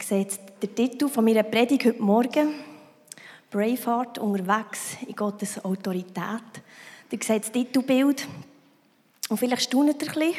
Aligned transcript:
Ihr 0.00 0.06
seht 0.06 0.38
den 0.62 0.74
Titel 0.74 1.08
von 1.08 1.24
meiner 1.24 1.42
Predigt 1.42 1.84
heute 1.84 2.00
Morgen. 2.00 2.54
Braveheart, 3.50 4.18
unterwegs 4.18 4.96
in 5.06 5.16
Gottes 5.16 5.62
Autorität. 5.64 6.62
Ihr 7.10 7.18
seht 7.20 7.42
das 7.42 7.52
Titelbild. 7.52 8.26
Und 9.28 9.36
vielleicht 9.36 9.62
staunet 9.62 10.00
ihr 10.02 10.08
ein 10.08 10.14
bisschen. 10.14 10.34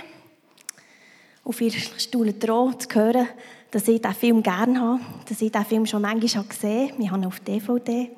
Und 1.44 1.54
vielleicht 1.54 2.02
staunet 2.02 2.44
ihr 2.44 2.54
auch 2.54 2.74
zu 2.76 2.88
hören, 2.94 3.28
dass 3.70 3.88
ich 3.88 4.02
diesen 4.02 4.16
Film 4.16 4.44
gerne 4.44 4.80
habe, 4.80 5.02
dass 5.28 5.42
ich 5.42 5.52
diesen 5.52 5.66
Film 5.66 5.86
schon 5.86 6.02
manchmal 6.02 6.46
gesehen 6.46 6.92
habe. 6.92 7.00
Wir 7.00 7.12
haben 7.12 7.24
ihn 7.24 7.28
auf 7.28 7.40
DVD. 7.42 8.10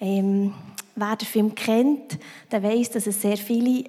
Ähm, 0.00 0.54
wer 0.94 1.16
den 1.16 1.26
Film 1.26 1.54
kennt, 1.54 2.18
der 2.52 2.62
weiß, 2.62 2.90
dass 2.92 3.06
es 3.08 3.20
sehr 3.20 3.36
viele 3.36 3.84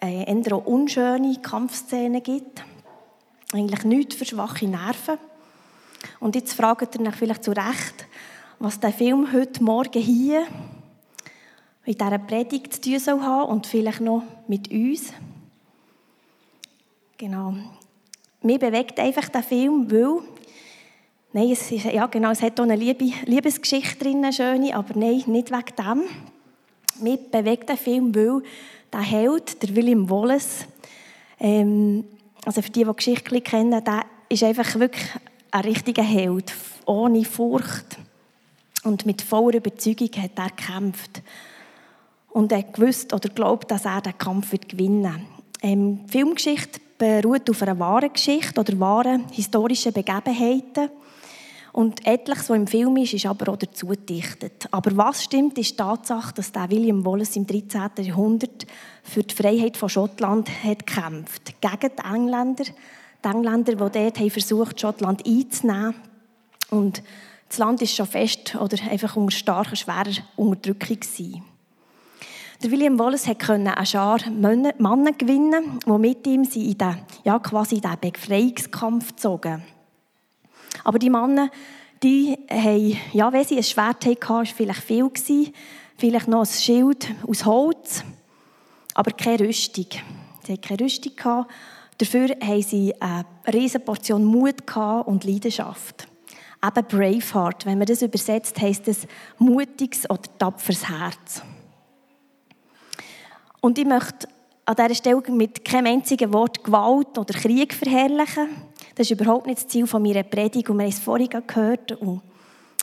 äh, 0.00 0.34
unschöne 0.64 1.36
Kampfszenen 1.40 2.22
gibt. 2.22 2.64
Eigentlich 3.52 3.84
nichts 3.84 4.16
für 4.16 4.24
schwache 4.24 4.66
Nerven. 4.66 5.18
Und 6.20 6.34
jetzt 6.34 6.54
fragt 6.54 6.94
ihr 6.94 7.06
euch 7.06 7.14
vielleicht 7.14 7.44
zu 7.44 7.52
Recht, 7.52 8.06
was 8.58 8.80
der 8.80 8.92
Film 8.92 9.32
heute 9.32 9.62
Morgen 9.62 10.00
hier 10.00 10.46
in 11.84 11.94
dieser 11.94 12.18
Predigt 12.18 12.74
zu 12.74 12.80
tun 12.80 12.98
soll 12.98 13.20
haben 13.20 13.50
und 13.50 13.66
vielleicht 13.66 14.00
noch 14.00 14.22
mit 14.46 14.70
uns. 14.70 15.12
Genau. 17.18 17.54
Mir 18.42 18.58
bewegt 18.58 18.98
einfach 18.98 19.28
der 19.28 19.42
Film, 19.42 19.90
weil 19.90 20.22
Nein, 21.34 21.50
es, 21.50 21.72
ist, 21.72 21.86
ja, 21.86 22.06
genau, 22.08 22.30
es 22.30 22.42
hat 22.42 22.60
auch 22.60 22.64
eine 22.64 22.76
Liebe, 22.76 23.10
Liebesgeschichte 23.24 24.04
drin, 24.04 24.18
eine 24.18 24.34
schöne, 24.34 24.76
aber 24.76 24.94
nein, 24.98 25.22
nicht 25.26 25.50
wegen 25.50 25.76
dem. 25.78 26.02
Mir 27.00 27.16
bewegt 27.16 27.70
der 27.70 27.78
Film, 27.78 28.14
weil 28.14 28.42
der 28.92 29.00
Held, 29.00 29.62
der 29.62 29.74
William 29.74 30.10
Wallace, 30.10 30.66
ähm, 31.40 32.04
also 32.44 32.60
für 32.60 32.68
die, 32.68 32.80
die 32.80 32.90
die 32.90 32.96
Geschichte 32.96 33.40
kennen, 33.40 33.82
der 33.82 34.04
ist 34.28 34.42
einfach 34.42 34.78
wirklich 34.78 35.08
ein 35.52 35.64
richtiger 35.64 36.02
Held, 36.02 36.52
ohne 36.86 37.24
Furcht 37.24 37.98
und 38.82 39.06
mit 39.06 39.22
voller 39.22 39.58
Überzeugung 39.58 40.10
hat 40.16 40.32
er 40.36 40.48
gekämpft. 40.48 41.22
Und 42.30 42.50
er 42.50 42.62
gewusst 42.62 43.12
oder 43.12 43.28
glaubt, 43.28 43.70
dass 43.70 43.84
er 43.84 44.00
den 44.00 44.16
Kampf 44.16 44.52
wird 44.52 44.68
gewinnen. 44.68 45.26
Ähm, 45.60 46.06
die 46.06 46.12
Filmgeschichte 46.12 46.80
beruht 46.96 47.48
auf 47.50 47.62
einer 47.62 47.78
wahren 47.78 48.12
Geschichte 48.12 48.58
oder 48.58 48.80
wahren 48.80 49.26
historischen 49.30 49.92
Begebenheiten. 49.92 50.88
Und 51.72 52.06
etliches, 52.06 52.50
was 52.50 52.56
im 52.56 52.66
Film 52.66 52.96
ist, 52.96 53.14
ist 53.14 53.26
aber 53.26 53.52
auch 53.52 53.56
dazu 53.56 53.86
gedichtet. 53.86 54.68
Aber 54.70 54.94
was 54.96 55.24
stimmt, 55.24 55.56
ist 55.58 55.72
die 55.72 55.76
Tatsache, 55.76 56.34
dass 56.34 56.52
der 56.52 56.70
William 56.70 57.04
Wallace 57.04 57.36
im 57.36 57.46
13. 57.46 58.04
Jahrhundert 58.04 58.66
für 59.02 59.22
die 59.22 59.34
Freiheit 59.34 59.76
von 59.76 59.88
Schottland 59.88 60.50
hat 60.64 60.86
gekämpft 60.86 61.54
Gegen 61.60 61.96
die 61.96 62.14
Engländer. 62.14 62.64
Die 63.24 63.28
Engländer, 63.28 63.72
die 63.72 63.78
dort 63.78 64.18
haben 64.18 64.30
versucht 64.30 64.80
Schottland 64.80 65.26
einzunehmen. 65.26 65.94
Und 66.70 67.02
das 67.48 67.58
Land 67.58 67.82
ist 67.82 67.94
schon 67.94 68.06
fest 68.06 68.54
oder 68.54 68.76
einfach 68.90 69.16
unter 69.16 69.36
starker, 69.36 69.76
schwerer 69.76 70.12
Unterdrückung. 70.36 71.44
Der 72.62 72.70
William 72.70 72.98
Wallace 72.98 73.26
konnte 73.44 73.76
eine 73.76 73.86
Schar 73.86 74.20
Männer 74.30 75.12
gewinnen, 75.12 75.80
die 75.84 75.98
mit 75.98 76.26
ihm 76.26 76.44
in 76.44 76.78
den, 76.78 76.98
ja, 77.24 77.38
quasi 77.38 77.76
in 77.76 77.80
den 77.82 78.12
Befreiungskampf 78.12 79.08
gezogen 79.08 79.62
aber 80.84 80.98
die 80.98 81.10
Männer, 81.10 81.50
die 82.02 82.36
haben, 82.50 82.96
ja, 83.12 83.32
wenn 83.32 83.44
sie 83.44 83.56
ein 83.56 83.62
Schwert 83.62 84.04
hatten, 84.04 84.28
war 84.28 84.46
vielleicht 84.46 84.82
viel 84.82 85.08
gewesen, 85.08 85.52
vielleicht 85.96 86.28
noch 86.28 86.40
ein 86.40 86.46
Schild 86.46 87.08
aus 87.26 87.44
Holz, 87.44 88.04
aber 88.94 89.12
keine 89.12 89.40
Rüstung. 89.40 89.86
Sie 90.44 90.52
hatten 90.52 90.60
keine 90.60 90.80
Rüstung. 90.80 91.12
Dafür 92.02 92.30
hatten 92.30 92.62
sie 92.62 92.92
eine 93.00 93.24
riesige 93.54 93.84
Portion 93.84 94.24
Mut 94.24 94.56
und 95.06 95.22
Leidenschaft. 95.22 96.08
Eben 96.60 96.86
Braveheart, 96.88 97.64
wenn 97.64 97.78
man 97.78 97.86
das 97.86 98.02
übersetzt, 98.02 98.60
heisst 98.60 98.88
es 98.88 99.06
mutiges 99.38 100.10
oder 100.10 100.22
tapferes 100.36 100.88
Herz. 100.88 101.42
Und 103.60 103.78
ich 103.78 103.84
möchte 103.84 104.26
an 104.64 104.74
dieser 104.74 104.96
Stelle 104.96 105.22
mit 105.28 105.64
keinem 105.64 105.92
einzigen 105.94 106.32
Wort 106.32 106.64
Gewalt 106.64 107.16
oder 107.16 107.34
Krieg 107.34 107.72
verherrlichen. 107.72 108.48
Das 108.96 109.08
ist 109.08 109.20
überhaupt 109.20 109.46
nicht 109.46 109.58
das 109.58 109.68
Ziel 109.68 109.86
meiner 109.92 110.24
Predigt. 110.24 110.70
Und 110.70 110.78
wir 110.78 110.86
haben 110.86 110.90
es 110.90 110.98
vorhin 110.98 111.28
gehört. 111.28 111.92
Und 111.92 112.20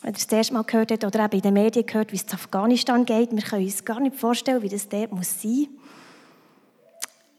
wenn 0.01 0.11
ihr 0.11 0.17
es 0.17 0.27
das 0.27 0.37
erste 0.37 0.53
Mal 0.53 0.63
gehört 0.63 0.93
habt 0.93 1.03
oder 1.03 1.25
auch 1.25 1.31
in 1.33 1.41
den 1.41 1.55
Medien 1.55 1.85
gehört, 1.85 2.13
wie 2.13 2.15
es 2.15 2.23
in 2.23 2.35
Afghanistan 2.35 3.03
geht, 3.03 3.35
wir 3.35 3.43
können 3.43 3.65
uns 3.65 3.83
gar 3.83 3.99
nicht 3.99 4.15
vorstellen, 4.15 4.61
wie 4.61 4.69
das 4.69 4.87
dort 4.87 5.09
sein 5.09 5.17
muss. 5.17 5.67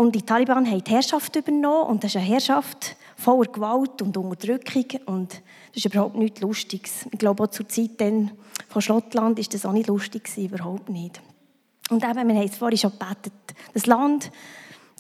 Und 0.01 0.15
die 0.15 0.23
Taliban 0.23 0.67
haben 0.67 0.83
die 0.83 0.91
Herrschaft 0.93 1.37
übernommen. 1.37 1.91
Und 1.91 2.03
das 2.03 2.13
ist 2.13 2.17
eine 2.17 2.25
Herrschaft 2.25 2.97
voller 3.17 3.53
Gewalt 3.53 4.01
und 4.01 4.17
Unterdrückung. 4.17 4.87
Und 5.05 5.33
das 5.35 5.85
ist 5.85 5.85
überhaupt 5.85 6.17
nichts 6.17 6.41
Lustiges. 6.41 7.05
Ich 7.13 7.19
glaube, 7.19 7.43
auch 7.43 7.49
zur 7.49 7.69
Zeit 7.69 8.03
von 8.71 8.81
Schottland 8.81 9.37
war 9.37 9.45
das 9.45 9.67
auch 9.67 9.73
nicht 9.73 9.89
lustig. 9.89 10.27
Überhaupt 10.39 10.89
nicht. 10.89 11.21
Und 11.91 12.03
eben, 12.03 12.29
wir 12.29 12.35
haben 12.35 12.49
es 12.49 12.57
vorhin 12.57 12.79
schon 12.79 12.93
gebetet. 12.93 13.35
Das 13.75 13.85
Land 13.85 14.33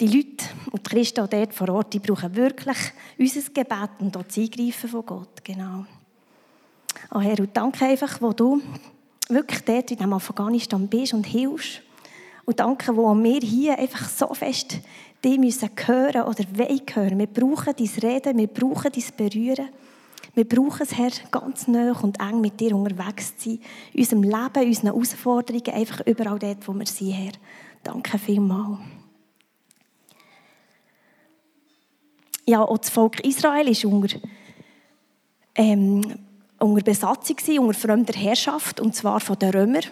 die 0.00 0.06
Leute 0.06 0.44
und 0.70 0.86
die 0.86 0.90
Christen 0.94 1.26
dort 1.30 1.54
vor 1.54 1.70
Ort, 1.70 1.94
die 1.94 1.98
brauchen 1.98 2.36
wirklich 2.36 2.76
unser 3.18 3.40
Gebet 3.40 3.90
und 4.00 4.14
auch 4.18 4.24
das 4.24 4.36
Eingreifen 4.36 4.90
von 4.90 5.06
Gott. 5.06 5.42
Genau. 5.42 5.86
Oh 7.14 7.20
Herr, 7.20 7.40
und 7.40 7.56
danke 7.56 7.86
einfach, 7.86 8.20
wo 8.20 8.34
du 8.34 8.60
wirklich 9.30 9.60
dort 9.64 9.92
in 9.92 10.12
Afghanistan 10.12 10.86
bist 10.88 11.14
und 11.14 11.24
hilfst. 11.24 11.80
Und 12.50 12.58
danke, 12.58 12.96
wo 12.96 13.14
wir 13.14 13.40
hier 13.40 13.78
einfach 13.78 14.08
so 14.08 14.34
fest 14.34 14.80
die 15.22 15.38
müssen 15.38 15.70
hören 15.86 16.22
oder 16.22 16.44
wollen 16.56 16.82
hören. 16.92 17.18
Wir 17.20 17.28
brauchen 17.28 17.74
dein 17.76 18.10
Reden, 18.10 18.38
wir 18.38 18.48
brauchen 18.48 18.90
dein 18.90 19.04
Berühren. 19.16 19.68
Wir 20.34 20.48
brauchen 20.48 20.82
es, 20.82 20.98
Herr, 20.98 21.12
ganz 21.30 21.68
nah 21.68 21.92
und 22.00 22.18
eng 22.18 22.40
mit 22.40 22.58
dir 22.58 22.74
unterwegs 22.74 23.36
zu 23.36 23.50
sein. 23.50 23.60
In 23.92 24.00
unserem 24.00 24.22
Leben, 24.24 24.66
unseren 24.66 24.86
Herausforderungen, 24.86 25.74
einfach 25.74 26.04
überall 26.06 26.40
dort, 26.40 26.66
wo 26.66 26.72
wir 26.72 26.86
sind, 26.86 27.12
Herr. 27.12 27.32
Danke 27.84 28.18
vielmals. 28.18 28.80
ja, 32.46 32.64
auch 32.64 32.78
das 32.78 32.90
Volk 32.90 33.20
Israel 33.20 33.68
war 33.68 33.92
unter, 33.92 34.18
ähm, 35.54 36.02
unter 36.58 36.82
Besatzung, 36.82 37.36
unter 37.60 37.78
fremder 37.78 38.18
Herrschaft, 38.18 38.80
und 38.80 38.96
zwar 38.96 39.20
von 39.20 39.38
den 39.38 39.50
Römern. 39.50 39.84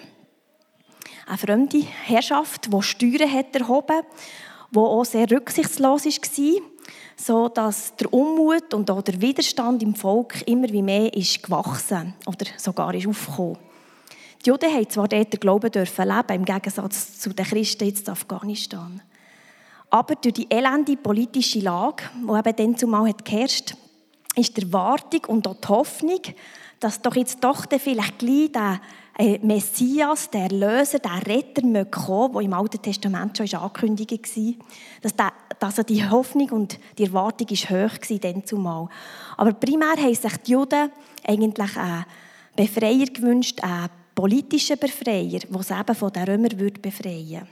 Eine 1.29 1.37
fremde 1.37 1.85
Herrschaft, 2.07 2.73
die 2.73 2.83
Steuern 2.83 3.31
hat 3.31 3.55
erhoben 3.55 4.01
die 4.71 4.79
auch 4.79 5.05
sehr 5.05 5.31
rücksichtslos 5.31 6.07
war, 6.07 6.63
so 7.17 7.49
dass 7.49 7.95
der 7.97 8.13
Unmut 8.15 8.73
und 8.73 8.91
auch 8.91 9.03
der 9.03 9.21
Widerstand 9.21 9.83
im 9.83 9.95
Volk 9.95 10.47
immer 10.47 10.69
wie 10.71 10.83
mehr 10.83 11.13
ist 11.13 11.43
gewachsen 11.43 12.15
oder 12.27 12.47
sogar 12.57 12.95
ist 12.95 13.07
aufgekommen. 13.07 13.59
Die 14.43 14.49
Juden 14.49 14.73
haben 14.73 14.89
zwar 14.89 15.09
dort 15.09 15.33
den 15.33 15.41
Glauben 15.41 15.71
dürfen 15.71 16.09
leben, 16.09 16.35
im 16.35 16.45
Gegensatz 16.47 17.19
zu 17.19 17.35
den 17.35 17.45
Christen 17.45 17.85
jetzt 17.85 18.07
in 18.07 18.13
Afghanistan. 18.13 19.03
Aber 19.91 20.15
durch 20.15 20.35
die 20.35 20.51
elende 20.51 20.97
politische 20.97 21.61
Lage, 21.61 22.05
die 22.15 22.39
eben 22.39 22.57
dann 22.57 22.79
zumal 22.79 23.09
hat 23.09 23.25
geherrscht, 23.27 23.75
ist 24.35 24.57
die 24.57 24.63
Erwartung 24.63 25.27
und 25.27 25.47
auch 25.47 25.57
die 25.61 25.69
Hoffnung, 25.69 26.23
dass 26.81 27.03
doch 27.03 27.17
jetzt 27.17 27.43
doch 27.43 27.67
vielleicht 27.79 28.19
gleich 28.19 28.53
der 28.53 28.81
Messias, 29.43 30.31
der 30.31 30.43
Erlöser, 30.43 31.01
der 31.01 31.27
Retter 31.27 31.67
möge 31.67 31.91
kommen, 31.91 32.35
der 32.35 32.43
im 32.43 32.53
Alten 32.53 32.81
Testament 32.81 33.37
schon 33.37 33.61
angekündigt 33.61 34.37
war. 34.37 34.55
Dass, 35.03 35.17
der, 35.17 35.33
dass 35.59 35.75
die 35.87 36.09
Hoffnung 36.09 36.51
und 36.51 36.79
die 36.97 37.05
Erwartung 37.05 37.49
ist 37.49 37.69
hoch 37.69 37.99
war 38.11 38.19
dann 38.19 38.47
zumal. 38.47 38.89
Aber 39.37 39.53
primär 39.55 39.97
haben 39.97 40.15
sich 40.15 40.37
die 40.39 40.53
Juden 40.53 40.93
eigentlich 41.27 41.77
einen 41.77 42.05
Befreier 42.55 43.07
gewünscht, 43.07 43.61
einen 43.61 43.89
politischen 44.15 44.79
Befreier, 44.79 45.41
der 45.41 45.61
es 45.61 45.71
eben 45.71 45.95
von 45.97 46.13
den 46.13 46.25
Römern 46.25 46.73
befreien 46.81 47.29
würde. 47.29 47.47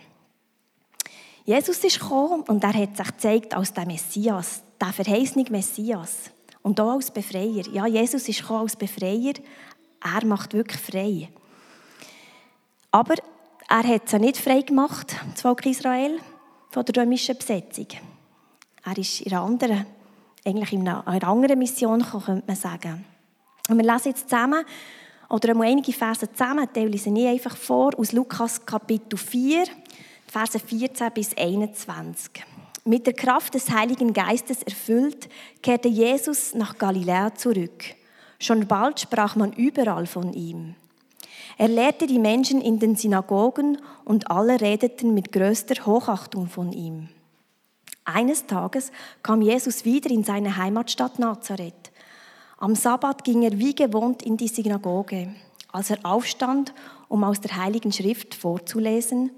Jesus 1.44 1.78
ist 1.78 2.00
gekommen 2.00 2.42
und 2.42 2.62
er 2.62 2.74
hat 2.74 2.96
sich 2.96 3.06
gezeigt 3.06 3.54
als 3.54 3.72
der 3.72 3.86
Messias, 3.86 4.62
der 4.80 4.92
verheißene 4.92 5.44
Messias. 5.50 6.30
Und 6.62 6.80
auch 6.80 6.94
als 6.94 7.10
Befreier. 7.10 7.64
Ja, 7.72 7.86
Jesus 7.86 8.28
ist 8.28 8.40
gekommen 8.40 8.62
als 8.62 8.74
Befreier. 8.74 9.34
Er 10.00 10.24
macht 10.26 10.54
wirklich 10.54 10.80
frei. 10.80 11.28
Aber 12.90 13.14
er 13.68 13.82
hat 13.82 14.08
sie 14.08 14.18
nicht 14.18 14.36
frei 14.36 14.62
gemacht, 14.62 15.16
das 15.32 15.42
Volk 15.42 15.66
Israel, 15.66 16.20
von 16.70 16.84
der 16.84 17.02
römischen 17.02 17.36
Besetzung. 17.36 17.88
Er 18.84 18.96
ist 18.98 19.22
in 19.22 19.32
einer 19.32 19.42
anderen, 19.42 19.86
eigentlich 20.44 20.72
in 20.72 20.88
einer 20.88 21.06
anderen 21.06 21.58
Mission 21.58 22.00
gekommen, 22.00 22.24
könnte 22.24 22.44
man 22.46 22.56
sagen. 22.56 23.04
Und 23.68 23.78
wir 23.78 23.84
lesen 23.84 24.08
jetzt 24.10 24.28
zusammen, 24.28 24.64
oder 25.28 25.60
einige 25.60 25.92
Verse 25.92 26.30
zusammen, 26.30 26.68
die 26.74 26.86
lese 26.86 27.10
ich 27.10 27.26
einfach 27.26 27.56
vor, 27.56 27.98
aus 27.98 28.12
Lukas 28.12 28.64
Kapitel 28.64 29.18
4, 29.18 29.64
Verse 30.28 30.58
14 30.58 31.12
bis 31.12 31.36
21. 31.36 32.30
Mit 32.84 33.06
der 33.06 33.14
Kraft 33.14 33.54
des 33.54 33.70
Heiligen 33.70 34.12
Geistes 34.12 34.62
erfüllt, 34.62 35.28
kehrte 35.62 35.88
Jesus 35.88 36.54
nach 36.54 36.78
Galiläa 36.78 37.34
zurück. 37.34 37.82
Schon 38.38 38.68
bald 38.68 39.00
sprach 39.00 39.34
man 39.34 39.52
überall 39.52 40.06
von 40.06 40.32
ihm. 40.32 40.76
Er 41.58 41.68
lehrte 41.68 42.06
die 42.06 42.18
Menschen 42.18 42.60
in 42.60 42.78
den 42.78 42.96
Synagogen 42.96 43.78
und 44.04 44.30
alle 44.30 44.60
redeten 44.60 45.14
mit 45.14 45.32
größter 45.32 45.86
Hochachtung 45.86 46.48
von 46.48 46.72
ihm. 46.72 47.08
Eines 48.04 48.46
Tages 48.46 48.92
kam 49.22 49.40
Jesus 49.40 49.84
wieder 49.84 50.10
in 50.10 50.22
seine 50.22 50.56
Heimatstadt 50.56 51.18
Nazareth. 51.18 51.90
Am 52.58 52.74
Sabbat 52.74 53.24
ging 53.24 53.42
er 53.42 53.58
wie 53.58 53.74
gewohnt 53.74 54.22
in 54.22 54.36
die 54.36 54.48
Synagoge. 54.48 55.34
Als 55.72 55.90
er 55.90 55.98
aufstand, 56.04 56.72
um 57.08 57.24
aus 57.24 57.40
der 57.40 57.56
Heiligen 57.56 57.92
Schrift 57.92 58.34
vorzulesen, 58.34 59.30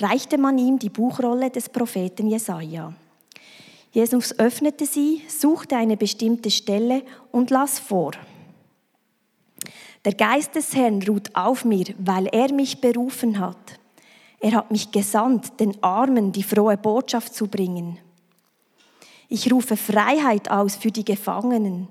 reichte 0.00 0.38
man 0.38 0.58
ihm 0.58 0.78
die 0.78 0.90
Buchrolle 0.90 1.50
des 1.50 1.68
Propheten 1.68 2.26
Jesaja. 2.26 2.92
Jesus 3.92 4.38
öffnete 4.38 4.86
sie, 4.86 5.22
suchte 5.28 5.76
eine 5.76 5.96
bestimmte 5.96 6.50
Stelle 6.50 7.02
und 7.32 7.50
las 7.50 7.78
vor. 7.78 8.12
Der 10.06 10.14
Geist 10.14 10.54
des 10.54 10.76
Herrn 10.76 11.02
ruht 11.02 11.34
auf 11.34 11.64
mir, 11.64 11.86
weil 11.98 12.28
er 12.28 12.52
mich 12.52 12.80
berufen 12.80 13.40
hat. 13.40 13.80
Er 14.38 14.52
hat 14.52 14.70
mich 14.70 14.92
gesandt, 14.92 15.58
den 15.58 15.82
Armen 15.82 16.30
die 16.30 16.44
frohe 16.44 16.76
Botschaft 16.76 17.34
zu 17.34 17.48
bringen. 17.48 17.98
Ich 19.28 19.52
rufe 19.52 19.76
Freiheit 19.76 20.48
aus 20.48 20.76
für 20.76 20.92
die 20.92 21.04
Gefangenen. 21.04 21.88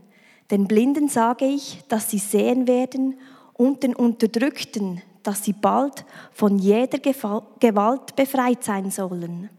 Den 0.50 0.66
Blinden 0.66 1.10
sage 1.10 1.44
ich, 1.44 1.82
dass 1.90 2.10
sie 2.10 2.20
sehen 2.20 2.70
werden 2.70 3.20
und 3.52 3.84
den 3.84 3.94
Unterdrückten, 3.94 5.02
dass 5.22 5.44
sie 5.44 5.52
bald 5.52 6.06
von 6.32 6.58
jeder 6.58 7.00
Gewalt 7.00 8.16
befreit 8.16 8.64
sein 8.64 8.92
sollen. 8.92 9.50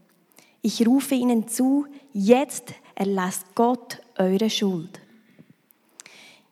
Ich 0.63 0.87
rufe 0.87 1.13
ihnen 1.13 1.47
zu, 1.47 1.85
jetzt 2.11 2.73
erlasst 2.95 3.53
Gott 3.53 4.01
eure 4.17 4.49
Schuld. 4.49 4.99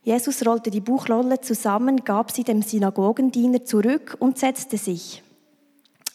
Jesus 0.06 0.46
rollte 0.46 0.70
die 0.70 0.82
Buchrolle 0.82 1.42
zusammen, 1.42 2.04
gab 2.04 2.30
sie 2.30 2.44
dem 2.44 2.62
Synagogendiener 2.62 3.66
zurück 3.66 4.16
und 4.20 4.38
setzte 4.38 4.78
sich. 4.78 5.24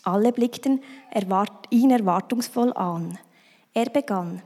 Alle 0.05 0.31
blickten 0.31 0.81
ihn 1.71 1.91
erwartungsvoll 1.91 2.73
an. 2.75 3.19
Er 3.75 3.87
begann. 3.87 4.43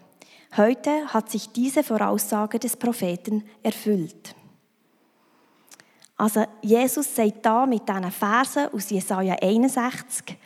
Heute 0.56 1.08
hat 1.08 1.30
sich 1.30 1.52
diese 1.52 1.84
Voraussage 1.84 2.58
des 2.58 2.74
Propheten 2.74 3.44
erfüllt. 3.62 4.34
Also 6.16 6.46
Jesus 6.62 7.14
sagt 7.14 7.44
da 7.44 7.66
mit 7.66 7.86
diesen 7.86 8.10
Versen 8.10 8.68
aus 8.72 8.88
Jesaja 8.88 9.36
61, 9.42 10.38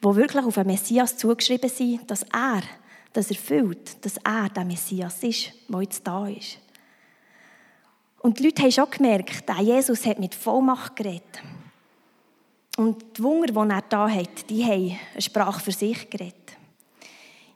wo 0.00 0.14
wirklich 0.14 0.44
auf 0.44 0.54
den 0.54 0.68
Messias 0.68 1.16
zugeschrieben 1.16 1.68
sind, 1.68 2.08
dass 2.08 2.22
er 2.22 2.62
das 3.12 3.30
erfüllt, 3.30 4.04
dass 4.04 4.16
er 4.18 4.48
der 4.48 4.64
Messias 4.64 5.24
ist, 5.24 5.52
der 5.68 5.82
jetzt 5.82 6.06
da 6.06 6.28
ist. 6.28 6.61
Und 8.22 8.38
die 8.38 8.44
Leute 8.44 8.62
haben 8.62 8.72
schon 8.72 8.90
gemerkt, 8.90 9.48
der 9.48 9.60
Jesus 9.60 10.06
hat 10.06 10.18
mit 10.18 10.34
Vollmacht 10.34 10.94
geredet. 10.96 11.42
Und 12.76 13.18
die 13.18 13.22
Wunder, 13.22 13.52
die 13.52 13.70
er 13.70 13.82
da 13.82 14.08
hat, 14.08 14.48
die 14.48 14.64
haben 14.64 14.98
eine 15.12 15.22
Sprache 15.22 15.60
für 15.60 15.72
sich 15.72 16.08
geredet. 16.08 16.36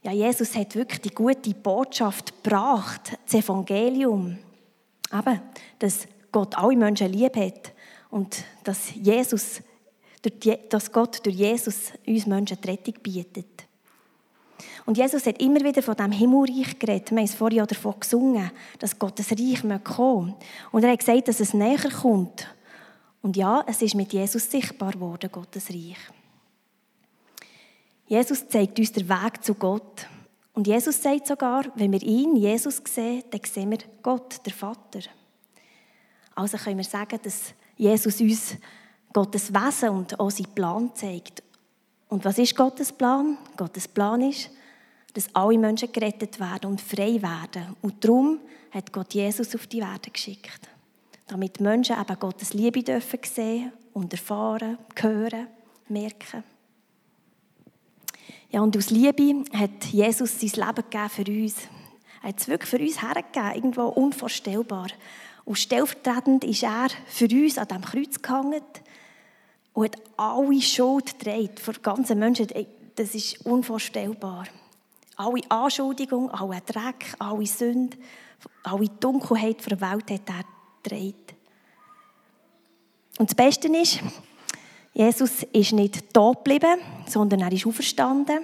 Ja, 0.02 0.12
Jesus 0.12 0.54
hat 0.54 0.74
wirklich 0.74 1.00
die 1.00 1.14
gute 1.14 1.54
Botschaft 1.54 2.42
gebracht, 2.42 3.18
das 3.24 3.34
Evangelium. 3.34 4.38
Eben, 5.12 5.40
dass 5.78 6.06
Gott 6.30 6.56
alle 6.58 6.76
Menschen 6.76 7.12
lieb 7.12 7.36
hat 7.36 7.72
und 8.10 8.44
dass, 8.62 8.94
Jesus, 8.94 9.62
dass 10.68 10.92
Gott 10.92 11.24
durch 11.24 11.36
Jesus 11.36 11.92
uns 12.06 12.26
Menschen 12.26 12.58
die 12.60 12.68
Rettung 12.68 12.94
bietet. 13.02 13.55
Und 14.86 14.96
Jesus 14.96 15.26
hat 15.26 15.42
immer 15.42 15.60
wieder 15.60 15.82
von 15.82 15.96
dem 15.96 16.12
Himmelreich 16.12 16.78
geredet. 16.78 17.10
Wir 17.10 17.18
haben 17.18 17.24
es 17.24 17.34
vorhin 17.34 17.66
davon 17.66 17.98
gesungen, 17.98 18.50
dass 18.78 18.98
Gottes 18.98 19.32
Reich 19.32 19.62
kommen 19.82 20.34
Und 20.70 20.84
er 20.84 20.92
hat 20.92 21.00
gesagt, 21.00 21.26
dass 21.26 21.40
es 21.40 21.52
näher 21.52 21.90
kommt. 21.90 22.46
Und 23.20 23.36
ja, 23.36 23.64
es 23.66 23.82
ist 23.82 23.96
mit 23.96 24.12
Jesus 24.12 24.48
sichtbar 24.48 24.92
geworden, 24.92 25.28
Gottes 25.30 25.68
Reich. 25.70 25.96
Jesus 28.06 28.48
zeigt 28.48 28.78
uns 28.78 28.92
den 28.92 29.08
Weg 29.08 29.42
zu 29.42 29.54
Gott. 29.54 30.06
Und 30.54 30.68
Jesus 30.68 31.02
sagt 31.02 31.26
sogar, 31.26 31.64
wenn 31.74 31.90
wir 31.90 32.02
ihn, 32.02 32.36
Jesus, 32.36 32.80
sehen, 32.88 33.24
dann 33.30 33.40
sehen 33.44 33.72
wir 33.72 33.78
Gott, 34.00 34.46
der 34.46 34.52
Vater. 34.52 35.00
Also 36.36 36.56
können 36.58 36.76
wir 36.76 36.84
sagen, 36.84 37.18
dass 37.22 37.52
Jesus 37.76 38.20
uns 38.20 38.56
Gottes 39.12 39.52
Wesen 39.52 39.88
und 39.88 40.20
auch 40.20 40.30
seinen 40.30 40.54
Plan 40.54 40.90
zeigt. 40.94 41.42
Und 42.08 42.24
was 42.24 42.38
ist 42.38 42.54
Gottes 42.54 42.92
Plan? 42.92 43.36
Gottes 43.56 43.88
Plan 43.88 44.20
ist, 44.22 44.50
dass 45.16 45.34
alle 45.34 45.56
Menschen 45.56 45.90
gerettet 45.90 46.38
werden 46.38 46.70
und 46.70 46.80
frei 46.80 47.22
werden. 47.22 47.74
Und 47.80 48.04
darum 48.04 48.38
hat 48.70 48.92
Gott 48.92 49.14
Jesus 49.14 49.54
auf 49.54 49.66
die 49.66 49.78
Erde 49.78 50.10
geschickt. 50.10 50.68
Damit 51.26 51.58
Menschen 51.58 51.96
eben 51.98 52.18
Gottes 52.18 52.52
Liebe 52.52 52.82
dürfen 52.82 53.20
sehen 53.22 53.72
und 53.94 54.12
erfahren, 54.12 54.76
hören, 54.94 55.46
merken. 55.88 56.44
Ja, 58.50 58.60
und 58.60 58.76
aus 58.76 58.90
Liebe 58.90 59.42
hat 59.56 59.86
Jesus 59.86 60.38
sein 60.38 60.50
Leben 60.50 60.84
gegeben 60.90 61.08
für 61.08 61.24
uns. 61.32 61.54
Er 62.22 62.28
hat 62.28 62.40
es 62.40 62.48
wirklich 62.48 62.70
für 62.70 62.78
uns 62.78 63.00
hergegeben, 63.00 63.54
irgendwo 63.54 63.86
unvorstellbar. 63.86 64.88
Und 65.46 65.58
stellvertretend 65.58 66.44
ist 66.44 66.62
er 66.62 66.88
für 67.06 67.28
uns 67.28 67.56
an 67.56 67.68
diesem 67.68 67.82
Kreuz 67.84 68.20
gehangen 68.20 68.62
und 69.72 69.84
hat 69.84 70.02
alle 70.18 70.60
Schuld 70.60 71.18
getragen, 71.18 71.56
von 71.56 71.74
ganzen 71.82 72.18
Menschen. 72.18 72.48
Das 72.96 73.14
ist 73.14 73.46
unvorstellbar. 73.46 74.46
Alle 75.16 75.40
Anschuldigungen, 75.48 76.30
alle 76.30 76.60
Dreck, 76.60 77.14
alle 77.18 77.46
Sünde, 77.46 77.96
alle 78.62 78.88
Dunkelheit 78.88 79.68
der 79.70 79.80
Welt 79.80 80.10
hat 80.10 80.28
er 80.28 80.44
getragen. 80.82 81.14
Und 83.18 83.30
das 83.30 83.34
Beste 83.34 83.68
ist, 83.68 84.00
Jesus 84.92 85.42
ist 85.52 85.72
nicht 85.72 86.12
tot 86.12 86.44
geblieben, 86.44 86.80
sondern 87.06 87.40
er 87.40 87.52
ist 87.52 87.66
auferstanden 87.66 88.40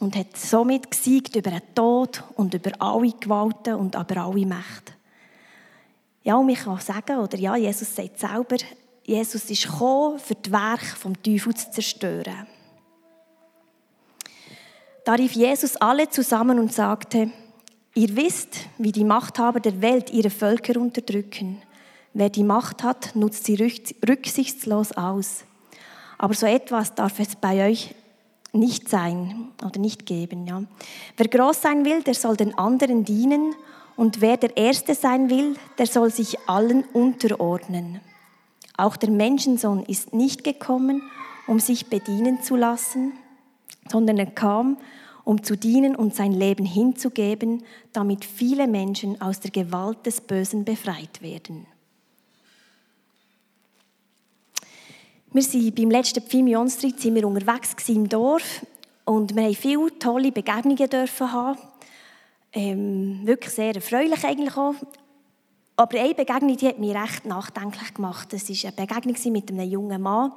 und 0.00 0.16
hat 0.16 0.36
somit 0.36 0.90
gesiegt 0.90 1.36
über 1.36 1.50
den 1.50 1.74
Tod 1.74 2.22
und 2.36 2.54
über 2.54 2.72
alle 2.78 3.12
Gewalten 3.12 3.74
und 3.74 3.94
über 3.94 4.16
alle 4.16 4.46
Mächte. 4.46 4.92
Ja, 6.24 6.36
und 6.36 6.48
ich 6.48 6.60
kann 6.60 6.80
sagen, 6.80 7.18
oder 7.18 7.38
ja, 7.38 7.54
Jesus 7.56 7.94
sagt 7.94 8.18
selber, 8.18 8.56
Jesus 9.04 9.50
ist 9.50 9.64
gekommen, 9.64 10.18
für 10.18 10.34
das 10.34 10.50
Werk 10.50 10.84
vom 10.84 11.20
Teufel 11.22 11.54
zu 11.54 11.70
zerstören. 11.70 12.46
Da 15.04 15.12
rief 15.12 15.32
Jesus 15.32 15.76
alle 15.76 16.08
zusammen 16.08 16.58
und 16.58 16.72
sagte, 16.72 17.30
ihr 17.94 18.16
wisst, 18.16 18.56
wie 18.78 18.90
die 18.90 19.04
Machthaber 19.04 19.60
der 19.60 19.82
Welt 19.82 20.10
ihre 20.10 20.30
Völker 20.30 20.80
unterdrücken. 20.80 21.60
Wer 22.14 22.30
die 22.30 22.42
Macht 22.42 22.82
hat, 22.82 23.14
nutzt 23.14 23.44
sie 23.44 23.56
rücksichtslos 24.08 24.92
aus. 24.92 25.44
Aber 26.16 26.32
so 26.32 26.46
etwas 26.46 26.94
darf 26.94 27.20
es 27.20 27.36
bei 27.36 27.68
euch 27.68 27.94
nicht 28.54 28.88
sein 28.88 29.48
oder 29.62 29.78
nicht 29.78 30.06
geben. 30.06 30.46
Ja. 30.46 30.62
Wer 31.18 31.28
groß 31.28 31.60
sein 31.60 31.84
will, 31.84 32.02
der 32.02 32.14
soll 32.14 32.36
den 32.36 32.56
anderen 32.56 33.04
dienen. 33.04 33.54
Und 33.96 34.22
wer 34.22 34.38
der 34.38 34.56
Erste 34.56 34.94
sein 34.94 35.28
will, 35.28 35.56
der 35.76 35.86
soll 35.86 36.10
sich 36.10 36.38
allen 36.48 36.82
unterordnen. 36.94 38.00
Auch 38.76 38.96
der 38.96 39.10
Menschensohn 39.10 39.84
ist 39.84 40.14
nicht 40.14 40.44
gekommen, 40.44 41.02
um 41.46 41.60
sich 41.60 41.86
bedienen 41.86 42.42
zu 42.42 42.56
lassen, 42.56 43.12
sondern 43.90 44.18
er 44.18 44.26
kam, 44.26 44.78
um 45.24 45.42
zu 45.42 45.56
dienen 45.56 45.96
und 45.96 46.14
sein 46.14 46.32
Leben 46.32 46.66
hinzugeben, 46.66 47.62
damit 47.92 48.24
viele 48.24 48.66
Menschen 48.66 49.20
aus 49.20 49.40
der 49.40 49.50
Gewalt 49.50 50.04
des 50.04 50.20
Bösen 50.20 50.64
befreit 50.64 51.22
werden. 51.22 51.66
Wir 55.32 55.42
sind 55.42 55.74
beim 55.74 55.90
letzten 55.90 56.22
Pfimionsritt 56.22 57.00
sind 57.00 57.16
wir 57.16 57.26
unterwegs 57.26 57.88
im 57.88 58.08
Dorf 58.08 58.64
und 59.04 59.34
wir 59.34 59.42
haben 59.42 59.54
viele 59.54 59.98
tolle 59.98 60.30
Begegnungen 60.30 60.88
dürfen 60.88 61.32
haben. 61.32 61.58
Ähm, 62.52 63.20
wirklich 63.24 63.52
sehr 63.52 63.74
erfreulich 63.74 64.24
eigentlich 64.24 64.56
auch. 64.56 64.74
Aber 65.76 65.98
eine 65.98 66.14
Begegnung, 66.14 66.56
die 66.56 66.68
hat 66.68 66.78
mich 66.78 66.94
recht 66.94 67.24
nachdenklich 67.24 67.94
gemacht. 67.94 68.32
Das 68.32 68.48
war 68.48 68.56
eine 68.64 68.86
Begegnung 68.86 69.32
mit 69.32 69.50
einem 69.50 69.68
jungen 69.68 70.00
Mann. 70.00 70.32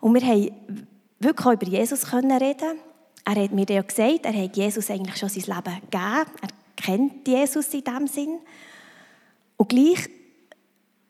Und 0.00 0.12
wir 0.12 0.20
haben 0.20 0.86
wirklich 1.22 1.46
auch 1.46 1.52
über 1.52 1.66
Jesus 1.66 2.12
reden. 2.12 2.78
Er 3.24 3.36
hat 3.36 3.52
mir 3.52 3.66
ja 3.68 3.82
gesagt, 3.82 4.24
er 4.24 4.34
hat 4.34 4.56
Jesus 4.56 4.90
eigentlich 4.90 5.16
schon 5.16 5.28
sein 5.28 5.56
Leben 5.56 5.80
gegeben. 5.90 6.30
Er 6.42 6.48
kennt 6.76 7.28
Jesus 7.28 7.72
in 7.72 7.84
diesem 7.84 8.06
Sinn. 8.06 8.38
Und 9.56 9.68
gleich 9.68 10.08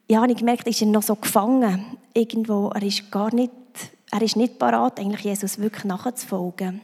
ja, 0.09 0.21
habe 0.21 0.33
ich 0.33 0.38
gemerkt, 0.38 0.66
ist 0.66 0.83
er 0.83 0.88
noch 0.88 1.02
so 1.02 1.16
gefangen. 1.16 1.97
Irgendwo, 2.12 2.69
er 2.69 2.83
ist 2.83 3.11
gar 3.11 3.35
nicht, 3.35 3.52
er 4.11 4.21
ist 4.21 4.37
nicht 4.37 4.59
parat, 4.59 5.00
eigentlich 5.00 5.23
Jesus 5.23 5.59
wirklich 5.59 5.85
nachzufolgen. 5.85 6.83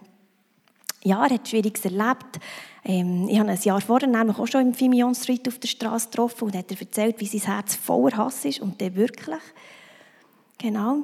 Ja, 1.05 1.25
er 1.27 1.35
hat 1.35 1.47
Schwieriges 1.47 1.85
erlebt. 1.85 2.41
Ähm, 2.85 3.29
ich 3.29 3.39
habe 3.39 3.51
ein 3.51 3.61
Jahr 3.61 3.81
vorher 3.81 4.09
nämlich 4.09 4.39
auch 4.39 4.47
schon 4.47 4.63
im 4.63 4.75
Fimion 4.75 5.15
Street 5.15 5.47
auf 5.47 5.59
der 5.59 5.69
Straße 5.69 6.09
getroffen 6.09 6.45
und 6.45 6.57
hat 6.57 6.71
er 6.71 6.81
erzählt, 6.81 7.21
wie 7.21 7.27
sein 7.27 7.53
Herz 7.53 7.75
voller 7.75 8.17
Hass 8.17 8.45
ist 8.45 8.61
und 8.61 8.81
der 8.81 8.97
wirklich. 8.97 9.43
Genau. 10.57 11.03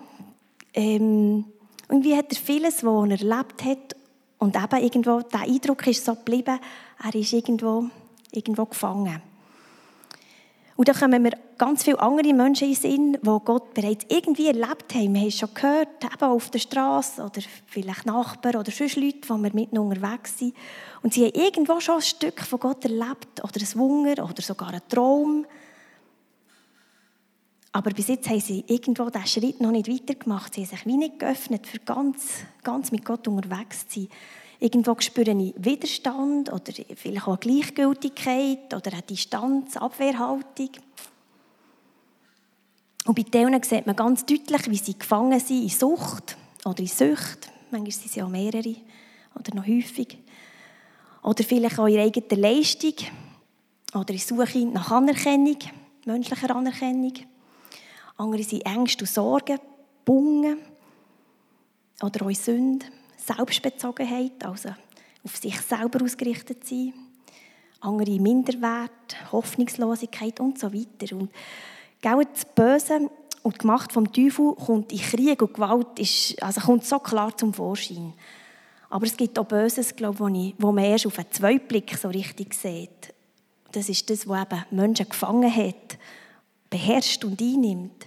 Ähm, 0.73 1.45
irgendwie 1.89 2.17
hat 2.17 2.33
er 2.33 2.39
vieles, 2.39 2.85
was 2.85 3.11
er 3.11 3.21
erlebt 3.21 3.65
hat 3.65 3.97
und 4.39 4.57
eben 4.57 4.83
irgendwo, 4.83 5.21
der 5.21 5.41
Eindruck 5.41 5.87
ist 5.87 6.05
so 6.05 6.15
geblieben, 6.15 6.59
er 7.03 7.15
ist 7.15 7.33
irgendwo, 7.33 7.85
irgendwo 8.33 8.67
gefangen. 8.67 9.23
Und 10.77 10.89
dann 10.89 10.97
kommen 10.97 11.23
mir 11.23 11.39
ganz 11.57 11.85
viele 11.85 12.01
andere 12.01 12.35
Menschen 12.35 12.69
in 12.69 12.75
Sinn, 12.75 13.13
die 13.23 13.39
Gott 13.45 13.75
bereits 13.75 14.07
irgendwie 14.09 14.49
erlebt 14.49 14.93
haben. 14.95 15.15
Wir 15.15 15.21
haben 15.21 15.29
es 15.29 15.39
schon 15.39 15.55
gehört, 15.55 16.05
eben 16.05 16.25
auf 16.25 16.51
der 16.51 16.59
Straße 16.59 17.23
oder 17.23 17.41
vielleicht 17.67 18.07
Nachbarn 18.07 18.57
oder 18.57 18.73
sonst 18.73 18.97
Leute, 18.97 19.21
die 19.21 19.29
wir 19.29 19.55
mitten 19.55 19.79
unterwegs 19.79 20.39
sind. 20.39 20.55
Und 21.03 21.15
sie 21.15 21.27
haben 21.27 21.41
irgendwo 21.41 21.79
schon 21.79 21.97
ein 21.97 22.03
Stück 22.03 22.41
von 22.41 22.59
Gott 22.59 22.85
erlebt 22.85 23.43
oder 23.43 23.61
ein 23.61 23.79
Wunder 23.79 24.25
oder 24.25 24.43
sogar 24.43 24.71
einen 24.71 24.89
Traum. 24.89 25.47
Aber 27.75 27.91
bis 27.91 28.07
jetzt 28.07 28.29
haben 28.29 28.39
sie 28.39 28.65
irgendwo 28.69 29.11
diesen 29.11 29.27
Schritt 29.27 29.61
noch 29.61 29.73
nicht 29.73 29.89
weitergemacht. 29.89 30.55
Sie 30.55 30.61
haben 30.61 30.71
sich 30.71 30.87
wie 30.87 30.97
nicht 30.97 31.19
geöffnet, 31.19 31.67
für 31.67 31.81
ganz, 31.81 32.45
ganz 32.63 32.93
mit 32.93 33.05
Gott 33.05 33.27
unterwegs 33.27 33.89
zu 33.89 34.03
sein. 34.03 34.09
Irgendwo 34.61 34.95
spüre 35.01 35.33
ich 35.33 35.55
Widerstand 35.57 36.53
oder 36.53 36.73
vielleicht 36.95 37.27
auch 37.27 37.41
Gleichgültigkeit 37.41 38.73
oder 38.73 38.93
eine 38.93 39.03
Distanz, 39.03 39.77
Abwehrhaltung. 39.77 40.71
Und 43.07 43.17
bei 43.17 43.25
denen 43.25 43.61
sieht 43.65 43.87
man 43.87 43.97
ganz 43.97 44.25
deutlich, 44.25 44.71
wie 44.71 44.77
sie 44.77 44.97
gefangen 44.97 45.41
sind 45.41 45.65
in 45.65 45.69
Sucht 45.69 46.37
oder 46.65 46.79
in 46.79 46.87
Sucht. 46.87 47.51
Manchmal 47.73 47.91
sind 47.91 48.13
sie 48.13 48.23
auch 48.23 48.29
mehrere 48.29 48.77
oder 49.35 49.53
noch 49.53 49.67
häufig. 49.67 50.19
Oder 51.25 51.43
vielleicht 51.43 51.81
auch 51.81 51.89
in 51.89 51.99
eigener 51.99 52.41
Leistung 52.41 52.95
oder 53.95 54.11
in 54.15 54.21
Suche 54.21 54.65
nach 54.67 54.93
Anerkennung, 54.93 55.59
menschlicher 56.05 56.55
Anerkennung. 56.55 57.34
Andere 58.17 58.43
sind 58.43 58.67
Ängste 58.67 59.05
und 59.05 59.09
Sorgen, 59.11 59.59
Bungen 60.05 60.59
oder 62.03 62.27
auch 62.27 62.33
Sünde. 62.33 62.87
Selbstbezogenheit, 63.17 64.45
also 64.45 64.71
auf 65.25 65.37
sich 65.37 65.59
selber 65.61 66.05
ausgerichtet 66.05 66.67
sein, 66.67 66.93
andere 67.81 68.21
Minderwert, 68.21 69.33
Hoffnungslosigkeit 69.33 70.41
und 70.41 70.59
so 70.59 70.73
weiter. 70.73 71.17
Und 71.17 71.31
das 72.03 72.45
Böse 72.55 73.11
und 73.43 73.63
die 73.63 73.67
Macht 73.67 73.93
vom 73.93 74.13
Teufel 74.13 74.55
kommt 74.55 74.93
in 74.93 74.99
Krieg 74.99 75.41
und 75.41 75.55
Gewalt, 75.55 75.99
ist, 75.99 76.43
also 76.43 76.61
kommt 76.61 76.85
so 76.85 76.99
klar 76.99 77.35
zum 77.37 77.55
Vorschein. 77.55 78.13
Aber 78.91 79.07
es 79.07 79.17
gibt 79.17 79.39
auch 79.39 79.47
Böses, 79.47 79.97
glaube 79.97 80.31
ich, 80.37 80.55
wo 80.59 80.71
man 80.71 80.85
erst 80.85 81.07
auf 81.07 81.19
einen 81.19 81.31
Zweitblick 81.31 81.97
so 81.97 82.09
richtig 82.09 82.55
sieht. 82.55 83.15
Das 83.73 83.89
ist 83.89 84.09
das, 84.09 84.29
was 84.29 84.43
eben 84.43 84.65
Menschen 84.71 85.09
gefangen 85.09 85.55
hat, 85.55 85.99
beherrscht 86.75 87.25
und 87.25 87.41
einnimmt. 87.41 88.05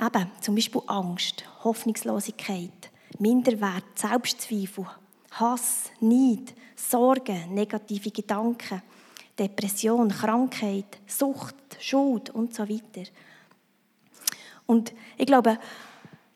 Eben, 0.00 0.30
zum 0.40 0.54
Beispiel 0.54 0.80
Angst, 0.86 1.44
Hoffnungslosigkeit, 1.62 2.90
Minderwert, 3.18 3.84
Selbstzweifel, 3.94 4.86
Hass, 5.32 5.90
Neid, 6.00 6.54
Sorgen, 6.74 7.52
negative 7.52 8.10
Gedanken, 8.10 8.80
Depression, 9.38 10.08
Krankheit, 10.08 10.86
Sucht, 11.06 11.54
Schuld 11.80 12.30
und 12.30 12.54
so 12.54 12.66
weiter. 12.66 13.10
Und 14.64 14.94
ich 15.18 15.26
glaube, 15.26 15.58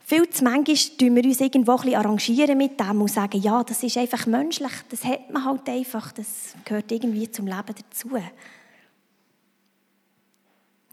viel 0.01 0.29
zu 0.29 0.45
manchmal 0.45 0.77
tun 0.77 1.17
wir 1.17 1.25
uns 1.25 1.41
irgendwo 1.41 1.73
ein 1.73 1.77
bisschen 1.79 1.95
arrangieren 1.95 2.59
mit 2.59 2.79
dem 2.79 3.01
und 3.01 3.11
sagen, 3.11 3.41
ja, 3.41 3.65
das 3.65 3.83
ist 3.83 3.97
einfach 3.97 4.27
menschlich, 4.27 4.73
das 4.91 5.05
hat 5.07 5.31
man 5.33 5.43
halt 5.43 5.67
einfach, 5.71 6.13
das 6.13 6.55
gehört 6.67 6.93
irgendwie 6.93 7.31
zum 7.31 7.47
Leben 7.47 7.75
dazu. 7.75 8.11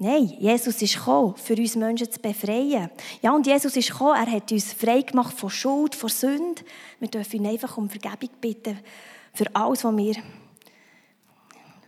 Nein, 0.04 0.36
Jesus 0.38 0.82
ist 0.82 0.96
gekommen, 0.96 1.34
für 1.38 1.56
uns 1.56 1.78
Menschen 1.78 2.12
zu 2.12 2.20
befreien. 2.20 2.90
Ja, 3.22 3.32
und 3.32 3.48
Jesus 3.48 3.74
ist 3.78 3.90
gekommen, 3.90 4.18
er 4.18 4.30
hat 4.30 4.52
uns 4.52 4.74
frei 4.74 5.02
gemacht 5.02 5.34
von 5.40 5.50
Schuld, 5.50 5.96
von 5.96 6.10
Sünde. 6.10 6.62
Wir 7.00 7.08
dürfen 7.08 7.38
ihn 7.38 7.48
einfach 7.48 7.78
um 7.78 7.90
Vergebung 7.90 8.30
bitten 8.42 8.78
für 9.34 9.46
alles, 9.56 9.86
was 9.86 9.96
wir 9.96 10.16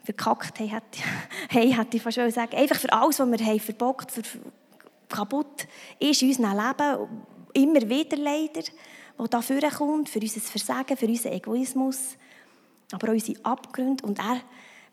verkackt 0.06 0.58
haben, 0.62 0.82
hey, 1.50 1.74
hätte 1.74 1.98
ich 1.98 2.04
fast 2.04 2.16
sagen. 2.16 2.56
Einfach 2.56 2.80
für 2.80 2.94
alles, 2.94 3.20
was 3.20 3.30
wir 3.30 3.46
haben 3.46 3.60
verbockt, 3.60 4.10
für 4.12 4.22
kaputt 5.10 5.68
ist 6.00 6.22
in 6.22 6.30
unserem 6.30 6.58
Leben, 6.58 7.28
immer 7.52 7.90
wieder 7.90 8.16
leider, 8.16 8.62
was 9.18 9.30
da 9.30 9.42
vorkommt, 9.42 10.08
für 10.08 10.22
unser 10.22 10.40
Versagen, 10.40 10.96
für 10.96 11.08
unseren 11.08 11.34
Egoismus, 11.34 12.16
aber 12.94 13.10
auch 13.10 13.14
unsere 13.14 13.44
Abgründe. 13.44 14.06
Und 14.06 14.20
er, 14.20 14.40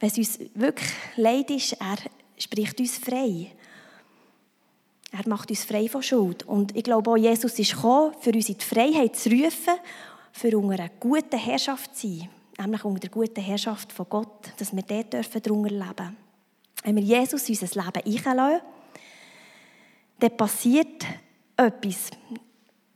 wenn 0.01 0.11
es 0.11 0.19
uns 0.19 0.41
wirklich 0.57 0.91
leid 1.15 1.49
ist, 1.53 1.75
er 1.75 1.99
spricht 2.43 2.79
uns 2.81 2.99
frei. 2.99 3.53
Er 5.13 5.29
macht 5.29 5.51
uns 5.51 5.65
frei 5.65 5.89
von 5.89 6.03
Schuld. 6.03 6.43
Und 6.45 6.75
ich 6.75 6.85
glaube 6.85 7.11
auch, 7.11 7.17
Jesus 7.17 7.59
ist 7.59 7.75
gekommen, 7.75 8.15
für 8.21 8.33
uns 8.33 8.49
in 8.49 8.57
die 8.57 8.65
Freiheit 8.65 9.15
zu 9.17 9.31
rufen, 9.31 9.75
für 10.33 10.57
unter 10.57 10.75
einer 10.75 10.91
guten 10.99 11.39
Herrschaft 11.39 11.95
zu 11.97 12.09
sein. 12.09 12.29
Nämlich 12.59 12.85
unter 12.85 13.01
der 13.01 13.11
guten 13.11 13.41
Herrschaft 13.41 13.93
von 13.93 14.07
Gott, 14.09 14.53
dass 14.57 14.75
wir 14.75 14.83
dort 14.83 15.13
dürfen 15.13 15.43
drunter 15.43 15.71
leben 15.71 16.17
Wenn 16.85 16.97
wir 16.97 17.03
Jesus 17.03 17.49
in 17.49 17.59
unser 17.59 17.83
Leben 17.83 18.27
einlassen, 18.27 18.61
dann 20.19 20.37
passiert 20.37 21.05
etwas. 21.57 22.11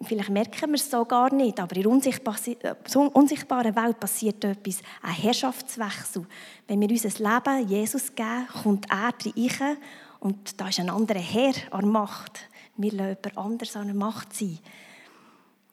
Vielleicht 0.02 0.28
merken 0.28 0.70
wir 0.70 0.74
es 0.74 0.90
so 0.90 1.04
gar 1.06 1.32
nicht, 1.32 1.58
aber 1.58 1.74
in 1.74 1.82
der 1.82 1.90
äh, 1.90 2.98
unsichtbaren 3.14 3.76
Welt 3.76 3.98
passiert 3.98 4.44
etwas, 4.44 4.82
ein 5.02 5.14
Herrschaftswechsel. 5.14 6.26
Wenn 6.68 6.80
wir 6.82 6.90
unser 6.90 7.08
Leben 7.08 7.68
Jesus 7.68 8.14
geben, 8.14 8.46
kommt 8.62 8.86
er 8.90 9.14
rein 9.14 9.76
und 10.20 10.60
da 10.60 10.68
ist 10.68 10.80
ein 10.80 10.90
anderer 10.90 11.20
Herr 11.20 11.54
an 11.70 11.80
der 11.80 11.90
Macht. 11.90 12.40
Wir 12.76 12.92
lassen 12.92 13.16
jemand 13.24 13.38
anders 13.38 13.76
an 13.76 13.86
der 13.86 13.96
Macht 13.96 14.34
sein. 14.34 14.58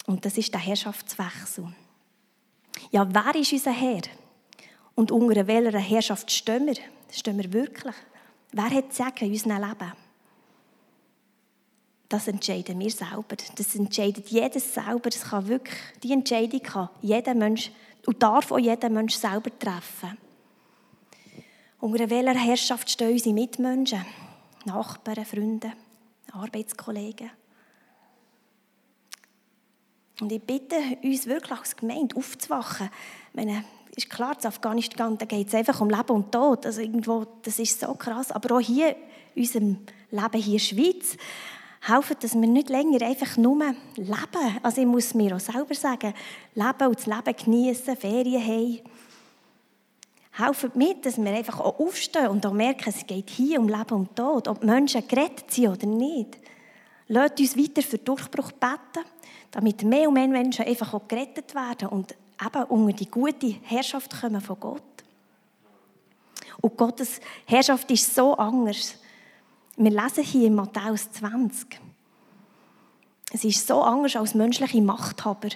Und 0.05 0.23
das 0.25 0.37
ist 0.37 0.53
der 0.53 0.61
Herrschaftswechsel. 0.61 1.67
Ja, 2.91 3.07
wer 3.13 3.35
ist 3.35 3.51
unser 3.51 3.71
Herr? 3.71 4.01
Und 4.95 5.11
unter 5.11 5.47
welcher 5.47 5.79
Herrschaft 5.79 6.31
stehen 6.31 6.65
wir? 6.65 6.75
Stehen 7.11 7.37
wir 7.37 7.51
wirklich? 7.51 7.95
Wer 8.51 8.69
hat 8.69 8.93
sagen 8.93 9.25
in 9.25 9.31
unserem 9.31 9.61
Leben? 9.61 10.02
Das 12.13 12.27
entscheiden 12.27 12.79
wir 12.79 12.91
selber. 12.91 13.35
Das 13.55 13.73
entscheidet 13.73 14.27
jedes 14.27 14.71
selber. 14.71 15.09
Das 15.09 15.23
kann 15.23 15.47
wirklich, 15.47 15.79
die 16.03 16.13
Entscheidung 16.13 16.61
kann 16.61 16.89
jeder 17.01 17.33
Mensch 17.33 17.71
und 18.05 18.21
darf 18.21 18.51
auch 18.51 18.59
jeder 18.59 18.89
Mensch 18.89 19.15
selber 19.15 19.49
treffen. 19.57 20.15
Unter 21.79 22.07
welcher 22.11 22.39
Herrschaft 22.39 22.87
stehen 22.91 23.13
unsere 23.13 23.33
Mitmenschen, 23.33 24.05
Nachbarn, 24.65 25.25
Freunde, 25.25 25.73
Arbeitskollegen? 26.31 27.31
Und 30.21 30.31
ich 30.31 30.41
bitte 30.41 30.75
uns 31.01 31.25
wirklich 31.25 31.59
als 31.59 31.75
Gemeinde 31.75 32.15
aufzuwachen. 32.15 32.91
Ich 33.29 33.35
meine, 33.35 33.65
ist 33.95 34.09
klar, 34.11 34.37
in 34.39 34.47
Afghanistan 34.47 35.17
geht 35.17 35.47
es 35.47 35.55
einfach 35.55 35.81
um 35.81 35.89
Leben 35.89 36.11
und 36.11 36.31
Tod. 36.31 36.67
Also 36.67 36.81
irgendwo, 36.81 37.25
das 37.41 37.57
ist 37.57 37.79
so 37.79 37.95
krass. 37.95 38.31
Aber 38.31 38.57
auch 38.57 38.61
hier, 38.61 38.95
in 39.33 39.41
unserem 39.41 39.77
Leben 40.11 40.41
hier 40.41 40.45
in 40.45 40.51
der 40.51 40.59
Schweiz, 40.59 41.17
helfen, 41.87 42.15
dass 42.19 42.33
wir 42.33 42.47
nicht 42.47 42.69
länger 42.69 43.01
einfach 43.01 43.37
nur 43.37 43.75
leben. 43.95 44.59
Also 44.61 44.81
ich 44.81 44.87
muss 44.87 45.13
mir 45.13 45.35
auch 45.35 45.39
selber 45.39 45.75
sagen, 45.75 46.13
leben 46.55 46.87
und 46.87 46.97
das 46.97 47.05
Leben 47.05 47.35
genießen, 47.35 47.97
Ferien 47.97 48.41
haben. 48.41 48.79
Helfen 50.31 50.71
mit, 50.75 51.05
dass 51.05 51.17
wir 51.17 51.31
einfach 51.31 51.59
auch 51.59 51.79
aufstehen 51.79 52.27
und 52.27 52.45
auch 52.45 52.53
merken, 52.53 52.89
es 52.89 53.05
geht 53.05 53.29
hier 53.29 53.59
um 53.59 53.67
Leben 53.67 53.93
und 53.93 54.15
Tod, 54.15 54.47
ob 54.47 54.63
Menschen 54.63 55.07
gerettet 55.07 55.51
sind 55.51 55.67
oder 55.67 55.85
nicht. 55.85 56.37
Lasst 57.07 57.39
uns 57.39 57.57
weiter 57.57 57.81
für 57.81 57.97
Durchbruch 57.97 58.51
beten, 58.53 59.05
damit 59.51 59.83
mehr 59.83 60.07
und 60.07 60.15
mehr 60.15 60.27
Menschen 60.27 60.65
einfach 60.65 60.93
auch 60.93 61.07
gerettet 61.07 61.53
werden 61.53 61.89
und 61.89 62.15
eben 62.43 62.63
unter 62.63 62.93
die 62.93 63.11
gute 63.11 63.55
Herrschaft 63.61 64.19
kommen 64.19 64.41
von 64.41 64.59
Gott. 64.59 64.81
Und 66.61 66.77
Gottes 66.77 67.19
Herrschaft 67.45 67.91
ist 67.91 68.15
so 68.15 68.35
anders. 68.35 68.95
Wir 69.75 69.89
lesen 69.89 70.23
hier 70.23 70.47
in 70.47 70.55
Matthäus 70.55 71.11
20. 71.11 71.79
Es 73.31 73.43
ist 73.43 73.65
so 73.65 73.81
anders 73.81 74.15
als 74.15 74.35
menschliche 74.35 74.79
Machthaber. 74.81 75.49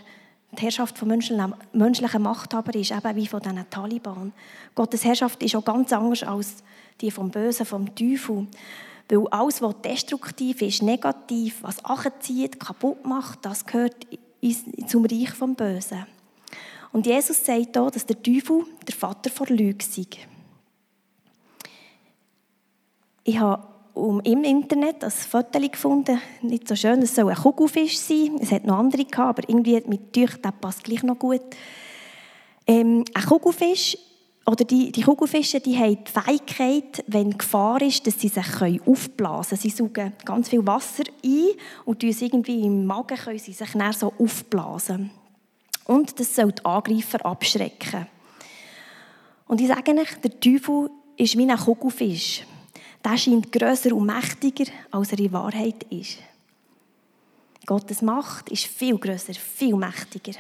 Die 0.54 0.62
Herrschaft 0.62 0.98
von 0.98 1.08
menschlichen 1.10 2.22
Machthabern 2.24 2.82
ist 2.82 2.92
eben 2.92 3.16
wie 3.16 3.28
von 3.28 3.42
diesen 3.42 3.70
Taliban. 3.70 4.34
Gottes 4.74 5.06
Herrschaft 5.06 5.44
ist 5.44 5.56
auch 5.56 5.64
ganz 5.64 5.94
anders 5.94 6.24
als 6.24 6.64
die 7.00 7.12
vom 7.12 7.30
Bösen, 7.30 7.68
vom 7.68 7.94
Teufel. 7.94 8.48
Weil 9.08 9.28
alles, 9.28 9.62
was 9.62 9.82
destruktiv 9.84 10.64
ist, 10.64 10.82
negativ, 10.82 11.62
was 11.62 11.86
anzieht, 11.86 12.60
kaputt 12.60 13.06
macht, 13.06 13.46
das 13.46 13.68
gehört 13.68 14.08
zum 14.88 15.06
Reich 15.06 15.30
vom 15.30 15.54
Bösen. 15.54 16.08
Und 16.92 17.06
Jesus 17.06 17.46
sagt 17.46 17.76
hier, 17.76 17.92
dass 17.92 18.06
der 18.08 18.24
Teufel 18.24 18.66
der 18.88 18.96
Vater 18.96 19.30
vor 19.30 19.46
Lüge 19.48 19.86
sei. 19.86 20.08
Ich 23.24 23.38
habe 23.38 23.77
um, 23.98 24.20
im 24.22 24.44
Internet 24.44 25.04
ein 25.04 25.12
Foto 25.12 25.60
gefunden, 25.60 26.22
nicht 26.42 26.68
so 26.68 26.76
schön, 26.76 27.02
es 27.02 27.16
soll 27.16 27.30
ein 27.30 27.36
Kugelfisch 27.36 27.98
sein, 27.98 28.38
es 28.40 28.52
hat 28.52 28.66
noch 28.66 28.78
andere 28.78 29.06
gehabt, 29.06 29.40
aber 29.40 29.50
irgendwie 29.50 29.82
mit 29.88 30.14
Tüch, 30.14 30.38
der 30.42 30.52
passt 30.52 30.84
gleich 30.84 31.04
noch 31.04 31.18
gut. 31.20 31.42
Ähm, 32.66 33.04
ein 33.14 33.24
Kugelfisch, 33.26 33.98
oder 34.46 34.64
die, 34.64 34.94
die 34.94 35.02
Kugelfische, 35.02 35.60
die 35.60 35.78
haben 35.78 35.98
die 36.06 36.12
Fähigkeit, 36.12 37.04
wenn 37.08 37.38
Gefahr 37.38 37.82
ist, 37.82 38.08
dass 38.08 38.20
sie 38.20 38.30
sich 38.30 38.46
aufblasen 38.86 39.58
können. 39.58 39.62
Sie 39.62 39.70
saugen 39.70 40.14
ganz 40.24 40.48
viel 40.48 40.66
Wasser 40.66 41.04
ein 41.24 41.50
und 41.84 42.02
irgendwie 42.02 42.62
im 42.62 42.86
Magen 42.86 43.18
können 43.18 43.40
sie 43.40 43.52
sich 43.52 43.72
dann 43.74 43.92
so 43.92 44.14
aufblasen. 44.18 45.12
Und 45.84 46.18
das 46.18 46.34
soll 46.34 46.54
die 46.54 46.64
Angreifer 46.64 47.26
abschrecken. 47.26 48.08
Und 49.50 49.60
ich 49.60 49.68
sage 49.68 49.92
euch, 49.92 50.16
der 50.24 50.40
Teufel 50.40 50.92
ist 51.18 51.38
wie 51.38 51.50
ein 51.50 51.58
Kugelfisch 51.58 52.46
der 53.04 53.18
scheint 53.18 53.52
grösser 53.52 53.96
und 53.96 54.06
mächtiger, 54.06 54.72
als 54.92 55.12
er 55.12 55.20
in 55.20 55.34
Wahrheit 55.34 55.84
ist. 55.90 56.18
Gottes 57.66 58.02
Macht 58.02 58.50
ist 58.50 58.66
viel 58.66 58.98
grösser, 58.98 59.34
viel 59.34 59.76
mächtiger. 59.76 60.40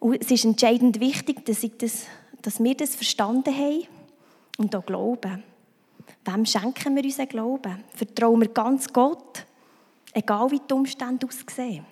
Und 0.00 0.20
es 0.20 0.30
ist 0.30 0.44
entscheidend 0.44 0.98
wichtig, 1.00 1.44
dass, 1.44 1.66
das, 1.78 2.06
dass 2.40 2.62
wir 2.62 2.74
das 2.74 2.96
verstanden 2.96 3.54
haben 3.54 3.86
und 4.58 4.74
auch 4.74 4.84
glauben. 4.84 5.44
Wem 6.24 6.46
schenken 6.46 6.96
wir 6.96 7.04
unseren 7.04 7.28
Glauben? 7.28 7.84
Vertrauen 7.94 8.40
wir 8.40 8.48
ganz 8.48 8.92
Gott, 8.92 9.46
egal 10.12 10.50
wie 10.50 10.60
die 10.60 10.74
Umstände 10.74 11.26
aussehen? 11.26 11.84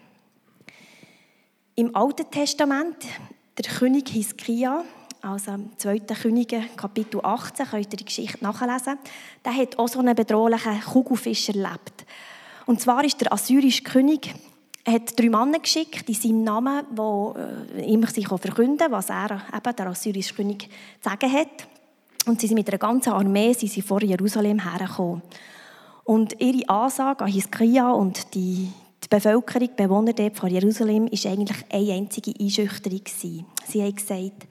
Im 1.75 1.95
Alten 1.95 2.31
Testament, 2.31 3.07
der 3.59 3.71
König 3.71 4.09
Hiskia, 4.09 4.85
also 5.23 5.53
im 5.53 5.71
2. 5.77 5.99
Könige, 6.21 6.63
Kapitel 6.77 7.21
18, 7.23 7.67
könnt 7.67 7.93
ihr 7.93 7.97
die 7.99 8.05
Geschichte 8.05 8.43
nachlesen, 8.43 8.99
der 9.45 9.57
hat 9.57 9.79
auch 9.79 9.89
so 9.89 9.99
einen 9.99 10.15
bedrohlichen 10.15 10.81
Kugelfisch 10.81 11.49
erlebt. 11.49 12.07
Und 12.67 12.81
zwar 12.81 13.05
ist 13.05 13.21
der 13.21 13.33
assyrische 13.33 13.83
König 13.83 14.35
er 14.85 14.95
hat 14.95 15.19
drei 15.19 15.29
Männer 15.29 15.59
geschickt 15.59 16.09
in 16.09 16.15
seinem 16.15 16.45
Namen, 16.45 16.85
die 16.91 17.81
äh, 17.81 17.85
ihm 17.87 18.05
sich 18.07 18.27
verkünden 18.27 18.91
was 18.91 19.11
er, 19.11 19.43
eben 19.55 19.77
der 19.77 19.87
assyrische 19.87 20.35
König, 20.35 20.69
zu 21.01 21.11
sagen 21.11 21.33
hat. 21.33 21.69
Und 22.27 22.41
sie 22.41 22.47
sind 22.47 22.57
mit 22.57 22.69
einer 22.69 22.79
ganzen 22.79 23.13
Armee 23.13 23.53
sie 23.53 23.67
sind 23.67 23.87
vor 23.87 24.03
Jerusalem 24.03 24.59
hergekommen. 24.59 25.23
Und 26.05 26.41
ihre 26.41 26.69
Ansage 26.69 27.25
an 27.25 27.31
Hiskia 27.31 27.91
und 27.91 28.35
die, 28.35 28.73
die 29.05 29.09
Bevölkerung, 29.09 29.69
die 29.69 29.83
Bewohner 29.83 30.13
dort 30.13 30.37
von 30.37 30.51
Jerusalem, 30.51 31.11
war 31.11 31.33
eigentlich 31.33 31.65
eine 31.71 31.93
einzige 31.93 32.33
Einschüchterung. 32.41 33.03
Sie 33.07 33.45
haben 33.83 33.95
gesagt, 33.95 34.47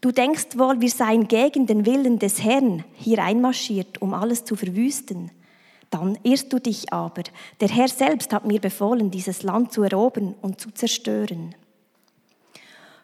du 0.00 0.12
denkst 0.12 0.56
wohl, 0.56 0.80
wir 0.80 0.90
seien 0.90 1.28
gegen 1.28 1.66
den 1.66 1.86
Willen 1.86 2.18
des 2.18 2.42
Herrn 2.42 2.84
hier 2.94 3.22
einmarschiert, 3.22 4.00
um 4.00 4.14
alles 4.14 4.44
zu 4.44 4.56
verwüsten. 4.56 5.30
Dann 5.90 6.18
irrst 6.22 6.52
du 6.52 6.58
dich 6.60 6.92
aber. 6.92 7.24
Der 7.60 7.68
Herr 7.68 7.88
selbst 7.88 8.32
hat 8.32 8.46
mir 8.46 8.60
befohlen, 8.60 9.10
dieses 9.10 9.42
Land 9.42 9.72
zu 9.72 9.82
erobern 9.82 10.34
und 10.40 10.60
zu 10.60 10.70
zerstören. 10.70 11.54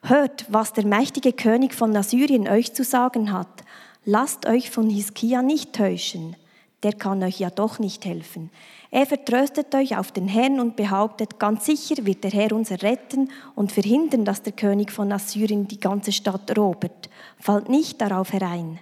Hört, 0.02 0.46
was 0.48 0.72
der 0.72 0.86
mächtige 0.86 1.32
König 1.32 1.74
von 1.74 1.96
Assyrien 1.96 2.46
euch 2.46 2.72
zu 2.74 2.84
sagen 2.84 3.32
hat. 3.32 3.64
Lasst 4.04 4.46
euch 4.46 4.70
von 4.70 4.88
Hiskia 4.88 5.42
nicht 5.42 5.72
täuschen. 5.72 6.36
Der 6.82 6.92
kann 6.92 7.22
euch 7.22 7.40
ja 7.40 7.50
doch 7.50 7.78
nicht 7.78 8.04
helfen. 8.04 8.50
Er 8.90 9.06
vertröstet 9.06 9.74
euch 9.74 9.96
auf 9.96 10.12
den 10.12 10.28
Herrn 10.28 10.60
und 10.60 10.76
behauptet, 10.76 11.38
ganz 11.38 11.66
sicher 11.66 12.04
wird 12.04 12.22
der 12.22 12.30
Herr 12.30 12.52
uns 12.52 12.70
erretten 12.70 13.30
und 13.54 13.72
verhindern, 13.72 14.24
dass 14.24 14.42
der 14.42 14.52
König 14.52 14.92
von 14.92 15.10
Assyrien 15.10 15.66
die 15.68 15.80
ganze 15.80 16.12
Stadt 16.12 16.48
erobert. 16.50 17.08
Fallt 17.38 17.68
nicht 17.68 18.00
darauf 18.00 18.32
herein. 18.32 18.78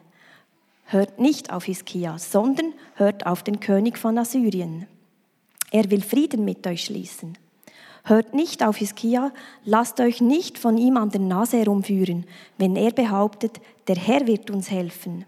Hört 0.86 1.18
nicht 1.18 1.52
auf 1.52 1.64
Hiskia, 1.64 2.18
sondern 2.18 2.74
hört 2.96 3.26
auf 3.26 3.42
den 3.42 3.60
König 3.60 3.96
von 3.96 4.18
Assyrien. 4.18 4.86
Er 5.70 5.90
will 5.90 6.02
Frieden 6.02 6.44
mit 6.44 6.66
euch 6.66 6.84
schließen. 6.84 7.38
Hört 8.04 8.34
nicht 8.34 8.62
auf 8.62 8.76
Hiskia, 8.76 9.32
lasst 9.64 9.98
euch 9.98 10.20
nicht 10.20 10.58
von 10.58 10.76
ihm 10.76 10.98
an 10.98 11.08
der 11.08 11.22
Nase 11.22 11.56
herumführen, 11.56 12.26
wenn 12.58 12.76
er 12.76 12.90
behauptet, 12.90 13.60
der 13.88 13.96
Herr 13.96 14.26
wird 14.26 14.50
uns 14.50 14.70
helfen. 14.70 15.24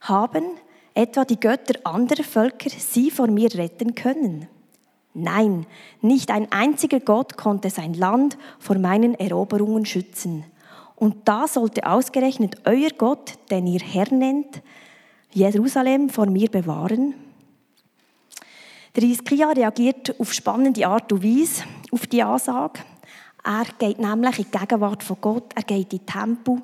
Haben 0.00 0.44
etwa 0.94 1.24
die 1.24 1.40
Götter 1.40 1.78
anderer 1.84 2.24
Völker 2.24 2.70
sie 2.70 3.10
vor 3.10 3.28
mir 3.28 3.54
retten 3.54 3.94
können? 3.94 4.48
Nein, 5.14 5.66
nicht 6.00 6.30
ein 6.30 6.50
einziger 6.50 7.00
Gott 7.00 7.36
konnte 7.36 7.70
sein 7.70 7.94
Land 7.94 8.38
vor 8.58 8.78
meinen 8.78 9.14
Eroberungen 9.14 9.84
schützen. 9.84 10.44
Und 10.96 11.28
da 11.28 11.46
sollte 11.48 11.86
ausgerechnet 11.86 12.62
euer 12.64 12.90
Gott, 12.96 13.34
den 13.50 13.66
ihr 13.66 13.80
Herr 13.80 14.12
nennt, 14.12 14.62
Jerusalem 15.32 16.08
vor 16.08 16.26
mir 16.26 16.48
bewahren? 16.48 17.14
Der 18.94 19.04
Iskia 19.04 19.50
reagiert 19.50 20.14
auf 20.20 20.32
spannende 20.32 20.86
Art 20.86 21.12
und 21.12 21.24
Weise 21.24 21.64
auf 21.90 22.06
die 22.06 22.22
Ansage. 22.22 22.80
Er 23.42 23.64
geht 23.78 23.98
nämlich 23.98 24.38
in 24.38 24.46
die 24.52 24.58
Gegenwart 24.58 25.02
von 25.02 25.16
Gott, 25.20 25.52
er 25.54 25.62
geht 25.62 25.92
in 25.92 25.98
den 25.98 26.06
Tempel 26.06 26.62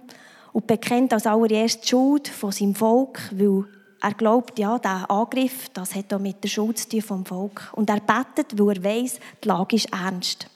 und 0.53 0.67
bekennt 0.67 1.13
als 1.13 1.27
allererst 1.27 1.83
die 1.83 1.89
Schuld 1.89 2.29
von 2.29 2.53
seinem 2.53 2.75
Volk, 2.75 3.19
weil 3.33 3.65
er 4.01 4.15
glaubt, 4.15 4.59
ja, 4.59 4.79
der 4.79 5.11
Angriff, 5.11 5.69
das 5.71 5.95
hat 5.95 6.13
auch 6.13 6.21
mit 6.21 6.43
der 6.43 6.49
Schuld 6.49 6.79
zu 6.79 6.89
tun 6.89 7.03
vom 7.03 7.27
Volk. 7.27 7.71
Und 7.73 7.91
er 7.91 8.01
betet, 8.01 8.59
weil 8.59 8.77
er 8.77 8.85
weiß, 8.85 9.19
die 9.43 9.49
Lage 9.49 9.77
ist 9.77 9.93
ernst. 9.93 10.49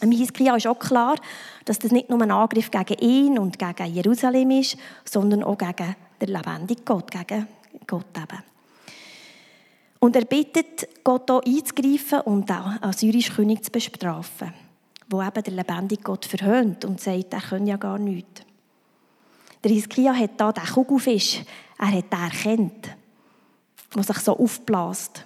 Im 0.00 0.10
Hiskia 0.10 0.56
ist 0.56 0.66
auch 0.66 0.78
klar, 0.78 1.16
dass 1.64 1.78
das 1.78 1.92
nicht 1.92 2.10
nur 2.10 2.20
ein 2.22 2.30
Angriff 2.30 2.70
gegen 2.70 2.98
ihn 2.98 3.38
und 3.38 3.58
gegen 3.58 3.94
Jerusalem 3.94 4.50
ist, 4.50 4.76
sondern 5.04 5.44
auch 5.44 5.58
gegen 5.58 5.94
den 6.20 6.28
lebendigen 6.28 6.84
Gott, 6.84 7.10
gegen 7.10 7.46
Gott 7.86 8.06
eben. 8.16 8.42
Und 10.00 10.16
er 10.16 10.24
bittet 10.24 11.04
Gott 11.04 11.30
auch 11.30 11.42
einzugreifen 11.44 12.22
und 12.22 12.48
den 12.48 12.56
assyrischen 12.56 13.36
König 13.36 13.64
zu 13.64 13.70
bestrafen, 13.70 14.52
wo 15.08 15.22
eben 15.22 15.42
der 15.44 15.52
lebendige 15.52 16.02
Gott 16.02 16.24
verhöhnt 16.24 16.84
und 16.84 17.00
sagt, 17.00 17.32
er 17.32 17.40
könne 17.40 17.70
ja 17.70 17.76
gar 17.76 17.98
nichts. 17.98 18.42
Der 19.62 19.70
Hiskia 19.70 20.12
hat 20.12 20.32
da 20.38 20.50
den 20.50 20.64
Kugelfisch, 20.64 21.42
er 21.78 21.86
hat 21.86 22.12
den 22.12 22.20
erkannt, 22.20 22.96
der 23.94 24.02
sich 24.02 24.18
so 24.18 24.36
aufbläst. 24.36 25.24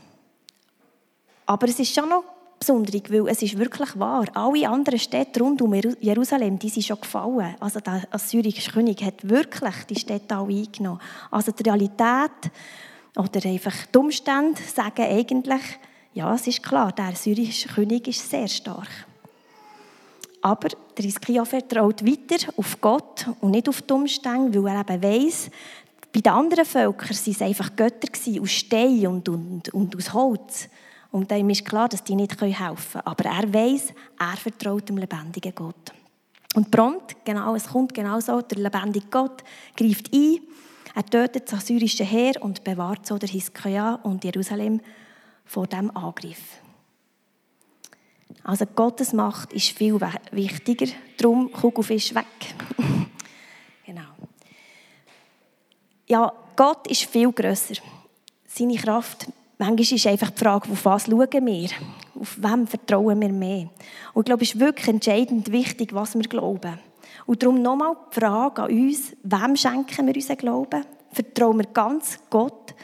Aber 1.47 1.69
es 1.69 1.79
ist 1.79 1.95
schon 1.95 2.09
noch 2.09 2.25
besonders, 2.59 3.11
weil 3.11 3.29
es 3.29 3.43
ist 3.43 3.59
wirklich 3.59 3.99
wahr. 3.99 4.27
Alle 4.35 4.69
anderen 4.69 4.99
Städte 4.99 5.41
rund 5.41 5.63
um 5.63 5.75
Jerusalem, 5.75 6.59
die 6.59 6.69
sind 6.69 6.85
schon 6.85 7.01
gefallen. 7.01 7.55
Also 7.61 7.81
der 7.81 8.03
assyrische 8.11 8.71
König 8.71 9.03
hat 9.03 9.29
wirklich 9.29 9.85
die 9.89 9.99
Städte 9.99 10.35
alle 10.35 10.55
eingenommen. 10.55 11.01
Also 11.31 11.53
die 11.53 11.63
Realität 11.63 12.51
oder 13.17 13.47
einfach 13.49 13.87
die 13.87 13.99
Umstände 13.99 14.61
sagen 14.63 15.03
eigentlich, 15.03 15.63
ja, 16.15 16.35
es 16.35 16.47
ist 16.47 16.63
klar, 16.63 16.93
der 16.93 17.15
syrische 17.15 17.69
König 17.69 18.09
ist 18.09 18.29
sehr 18.29 18.49
stark. 18.49 18.89
Aber 20.41 20.69
der 20.97 21.05
Hiskia 21.05 21.45
vertraut 21.45 22.05
weiter 22.07 22.53
auf 22.57 22.81
Gott 22.81 23.27
und 23.41 23.51
nicht 23.51 23.69
auf 23.69 23.83
die 23.83 23.93
Umstände, 23.93 24.63
weil 24.63 24.75
er 24.75 24.81
eben 24.81 25.03
weiss, 25.03 25.51
bei 26.13 26.21
den 26.21 26.33
anderen 26.33 26.65
Völkern 26.65 27.11
waren 27.11 27.33
es 27.33 27.43
einfach 27.43 27.77
Götter 27.77 28.09
aus 28.41 28.51
Stein 28.51 29.07
und, 29.07 29.29
und, 29.29 29.69
und 29.71 29.97
aus 29.97 30.13
Holz. 30.13 30.69
Und 31.11 31.31
ihm 31.33 31.51
ist 31.51 31.65
klar, 31.65 31.89
dass 31.89 32.05
die 32.05 32.15
nicht 32.15 32.41
helfen 32.41 32.57
können. 32.93 33.07
Aber 33.07 33.25
er 33.25 33.53
weiß, 33.53 33.93
er 34.19 34.37
vertraut 34.37 34.89
dem 34.89 34.99
lebendigen 34.99 35.55
Gott. 35.55 35.93
Und 36.55 36.71
prompt, 36.71 37.17
genau, 37.25 37.55
es 37.55 37.69
kommt 37.69 37.93
genau 37.93 38.19
so, 38.21 38.41
der 38.41 38.59
lebendige 38.59 39.07
Gott 39.11 39.45
greift 39.77 40.13
ein 40.15 40.39
er 40.97 41.05
tötet 41.05 41.53
das 41.53 41.59
assyrische 41.59 42.05
Heer 42.05 42.41
und 42.41 42.65
bewahrt 42.65 43.07
so 43.07 43.19
der 43.19 43.29
Hiskia 43.29 43.97
und 43.97 44.25
Jerusalem 44.25 44.81
vor 45.45 45.67
dem 45.67 45.95
Angriff. 45.95 46.63
Also 48.43 48.65
Gottes 48.65 49.13
Macht 49.13 49.53
ist 49.53 49.77
viel 49.77 50.01
wichtiger, 50.31 50.87
darum 51.19 51.53
Kugelfisch 51.53 52.15
weg. 52.15 52.25
genau. 53.85 54.09
Ja, 56.09 56.33
Gott 56.55 56.87
ist 56.87 57.03
viel 57.03 57.33
größer. 57.33 57.75
Seine 58.47 58.77
Kraft, 58.77 59.27
manchmal 59.59 59.81
ist 59.81 60.07
einfach 60.07 60.31
die 60.31 60.39
Frage, 60.39 60.71
auf 60.71 60.85
was 60.85 61.07
schauen 61.07 61.47
wir? 61.47 61.69
Auf 62.21 62.41
wem 62.41 62.67
vertrauen 62.69 63.21
wir 63.21 63.33
mehr? 63.33 63.69
Und 64.15 64.23
ich 64.23 64.25
glaube, 64.27 64.45
es 64.45 64.55
ist 64.55 64.61
wirklich 64.61 64.87
entscheidend 64.87 65.51
wichtig, 65.51 65.93
was 65.93 66.15
wir 66.15 66.23
glauben. 66.29 66.79
Und 67.27 67.43
darum 67.43 67.61
nochmal 67.61 67.97
die 68.09 68.21
Frage 68.21 68.63
an 68.63 68.71
uns, 68.71 69.17
wem 69.25 69.57
schenken 69.57 70.07
wir 70.07 70.15
unseren 70.15 70.37
Glauben? 70.37 70.85
Vertrauen 71.11 71.59
wir 71.59 71.67
ganz 71.67 72.21
Gott, 72.31 72.75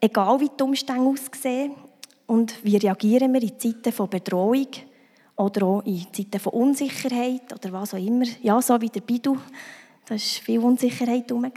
egal 0.00 0.38
wie 0.38 0.48
die 0.56 0.62
Umstände 0.62 1.10
aussehen? 1.10 1.72
Und 2.28 2.62
wie 2.62 2.76
reagieren 2.76 3.34
wir 3.34 3.42
in 3.42 3.58
Zeiten 3.58 3.90
von 3.90 4.08
Bedrohung 4.08 4.68
oder 5.34 5.66
auch 5.66 5.82
in 5.84 6.06
Zeiten 6.12 6.38
von 6.38 6.52
Unsicherheit 6.52 7.52
oder 7.52 7.72
was 7.72 7.94
auch 7.94 7.98
immer? 7.98 8.26
Ja, 8.42 8.62
so 8.62 8.80
wie 8.80 8.90
der 8.90 9.00
Bidu, 9.00 9.38
da 10.04 10.10
war 10.10 10.18
viel 10.18 10.60
Unsicherheit 10.60 11.28
herum. 11.28 11.50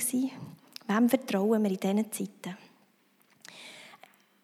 Wem 0.88 1.10
vertrauen 1.10 1.64
wir 1.64 1.72
in 1.72 1.78
diesen 1.78 2.12
Zeiten? 2.12 2.58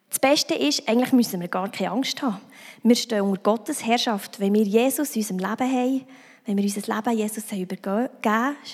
Das 0.09 0.19
Beste 0.19 0.55
ist, 0.55 0.87
eigentlich 0.87 1.11
müssen 1.13 1.41
wir 1.41 1.47
gar 1.47 1.69
keine 1.69 1.91
Angst 1.91 2.21
haben. 2.21 2.41
Wir 2.81 2.95
stehen 2.95 3.21
unter 3.21 3.41
Gottes 3.41 3.85
Herrschaft. 3.85 4.39
Wenn 4.39 4.53
wir 4.53 4.63
Jesus 4.63 5.15
in 5.15 5.21
unserem 5.21 5.39
Leben 5.39 5.71
haben, 5.71 6.05
wenn 6.45 6.57
wir 6.57 6.63
unser 6.63 6.95
Leben 6.95 7.17
Jesus 7.17 7.51
übergeben, 7.51 8.09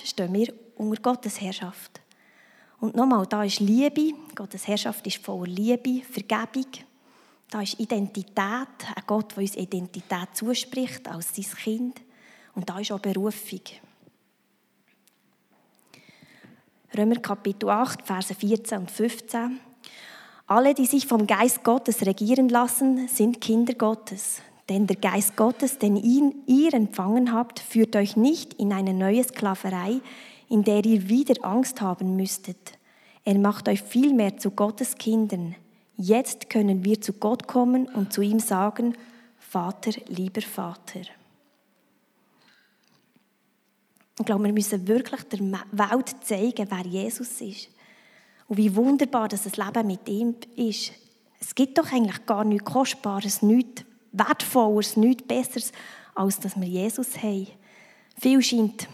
stehen 0.05 0.33
wir 0.33 0.53
unter 0.75 1.01
Gottes 1.01 1.41
Herrschaft. 1.41 2.01
Und 2.79 2.95
nochmal, 2.95 3.25
da 3.25 3.43
ist 3.43 3.59
Liebe, 3.59 4.13
Gottes 4.35 4.67
Herrschaft 4.67 5.07
ist 5.07 5.17
voller 5.17 5.47
Liebe, 5.47 6.01
Vergebung. 6.03 6.67
Da 7.49 7.61
ist 7.61 7.79
Identität, 7.79 8.37
ein 8.37 9.03
Gott, 9.07 9.31
der 9.31 9.43
uns 9.43 9.55
Identität 9.55 10.29
zuspricht 10.33 11.07
als 11.07 11.35
sein 11.35 11.45
Kind. 11.45 12.01
Und 12.55 12.69
da 12.69 12.79
ist 12.79 12.91
auch 12.91 12.99
Berufung. 12.99 13.61
Römer 16.95 17.15
Kapitel 17.15 17.69
8, 17.69 18.03
Verse 18.03 18.35
14 18.35 18.77
und 18.77 18.91
15. 18.91 19.59
Alle, 20.45 20.75
die 20.75 20.85
sich 20.85 21.07
vom 21.07 21.25
Geist 21.25 21.63
Gottes 21.63 22.05
regieren 22.05 22.49
lassen, 22.49 23.07
sind 23.07 23.41
Kinder 23.41 23.73
Gottes. 23.73 24.41
Denn 24.69 24.85
der 24.85 24.97
Geist 24.97 25.35
Gottes, 25.35 25.79
den 25.79 25.95
ihr 25.95 26.73
empfangen 26.73 27.33
habt, 27.33 27.59
führt 27.59 27.95
euch 27.95 28.15
nicht 28.15 28.53
in 28.53 28.71
eine 28.71 28.93
neue 28.93 29.23
Sklaverei, 29.23 30.01
in 30.49 30.63
der 30.63 30.85
ihr 30.85 31.09
wieder 31.09 31.43
Angst 31.43 31.81
haben 31.81 32.15
müsstet. 32.15 32.77
Er 33.25 33.39
macht 33.39 33.67
euch 33.69 33.81
vielmehr 33.81 34.37
zu 34.37 34.51
Gottes 34.51 34.95
Kindern. 34.95 35.55
Jetzt 35.97 36.49
können 36.51 36.85
wir 36.85 37.01
zu 37.01 37.13
Gott 37.13 37.47
kommen 37.47 37.87
und 37.87 38.13
zu 38.13 38.21
ihm 38.21 38.39
sagen, 38.39 38.95
Vater, 39.39 39.91
lieber 40.07 40.41
Vater. 40.41 41.01
Ich 44.19 44.25
glaube, 44.25 44.43
wir 44.43 44.53
müssen 44.53 44.87
wirklich 44.87 45.23
der 45.23 45.39
Welt 45.39 46.15
zeigen, 46.23 46.67
wer 46.69 46.85
Jesus 46.85 47.41
ist. 47.41 47.69
Und 48.47 48.57
wie 48.57 48.75
wunderbar 48.75 49.27
dass 49.27 49.43
das 49.43 49.57
Leben 49.57 49.87
mit 49.87 50.07
ihm 50.07 50.35
ist. 50.55 50.91
Es 51.39 51.55
gibt 51.55 51.77
doch 51.77 51.91
eigentlich 51.91 52.25
gar 52.25 52.43
nichts 52.43 52.71
Kostbares, 52.71 53.41
nichts 53.41 53.83
Wertvolleres, 54.11 54.97
nichts 54.97 55.23
Besseres, 55.23 55.71
als 56.13 56.39
dass 56.39 56.55
wir 56.55 56.67
Jesus 56.67 57.17
haben. 57.21 57.47
Viel 58.19 58.41
scheint 58.41 58.87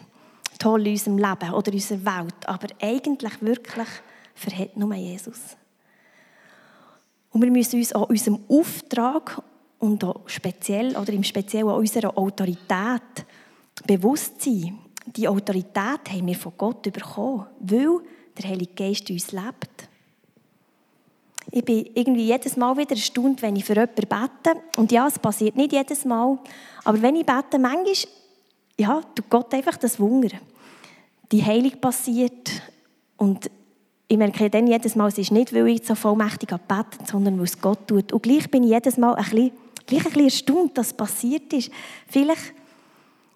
toll 0.58 0.88
in 0.88 0.94
unserem 0.94 1.18
Leben 1.18 1.54
oder 1.54 1.68
in 1.68 1.74
unserer 1.74 2.06
Welt, 2.06 2.48
aber 2.48 2.68
eigentlich 2.82 3.42
wirklich 3.42 3.88
verhält 4.36 4.78
nur 4.78 4.94
Jesus. 4.96 5.58
Und 7.32 7.42
wir 7.42 7.52
müssen 7.52 7.80
uns 7.80 7.94
auch 7.94 8.10
unserem 8.10 8.40
Auftrag 8.48 9.42
und 9.78 10.04
auch 10.04 10.28
speziell 10.28 10.96
oder 10.98 11.14
im 11.14 11.24
Speziellen 11.24 11.70
auch 11.70 11.78
unserer 11.78 12.18
Autorität 12.18 13.26
bewusst 13.86 14.42
sein. 14.42 14.80
Die 15.16 15.28
Autorität 15.28 16.10
haben 16.10 16.28
wir 16.28 16.36
von 16.36 16.54
Gott 16.58 16.84
bekommen, 16.84 17.46
weil 17.60 18.00
der 18.38 18.50
Heilige 18.50 18.74
Geist 18.74 19.10
uns 19.10 19.32
lebt. 19.32 19.90
Ich 21.52 21.66
bin 21.66 21.90
irgendwie 21.96 22.26
jedes 22.26 22.56
Mal 22.58 22.78
wieder 22.78 22.92
erstaunt, 22.92 23.42
wenn 23.42 23.56
ich 23.56 23.66
für 23.66 23.74
jemanden 23.74 24.08
bete. 24.08 24.60
Und 24.78 24.92
ja, 24.92 25.08
es 25.08 25.18
passiert 25.18 25.56
nicht 25.56 25.74
jedes 25.74 26.06
Mal. 26.06 26.38
Aber 26.84 27.02
wenn 27.02 27.16
ich 27.16 27.26
bete, 27.26 27.58
manchmal, 27.58 27.96
ja, 28.80 29.02
tut 29.16 29.30
Gott 29.30 29.54
einfach 29.54 29.78
das 29.78 30.00
Wunder. 30.00 30.30
Die 31.32 31.44
Heilung 31.44 31.82
passiert. 31.82 32.52
Und 33.18 33.50
ich 34.08 34.18
merke 34.18 34.50
dann 34.50 34.68
jedes 34.68 34.96
Mal, 34.96 35.08
es 35.08 35.18
ist 35.18 35.32
nicht, 35.32 35.54
weil 35.54 35.68
ich 35.70 35.86
so 35.86 35.96
vollmächtig 35.96 36.50
bete, 36.50 37.04
sondern 37.06 37.38
weil 37.38 37.46
es 37.46 37.60
Gott 37.60 37.88
tut. 37.88 38.14
Und 38.14 38.22
gleich 38.22 38.50
bin 38.50 38.64
ich 38.64 38.70
jedes 38.70 38.98
Mal 38.98 39.16
ein 39.16 39.24
bisschen, 39.24 39.52
gleich 39.88 40.06
ein 40.06 40.12
bisschen 40.12 40.26
erstaunt, 40.26 40.78
dass 40.78 40.88
es 40.88 40.94
passiert 40.94 41.52
ist. 41.54 41.72
Vielleicht, 42.08 42.54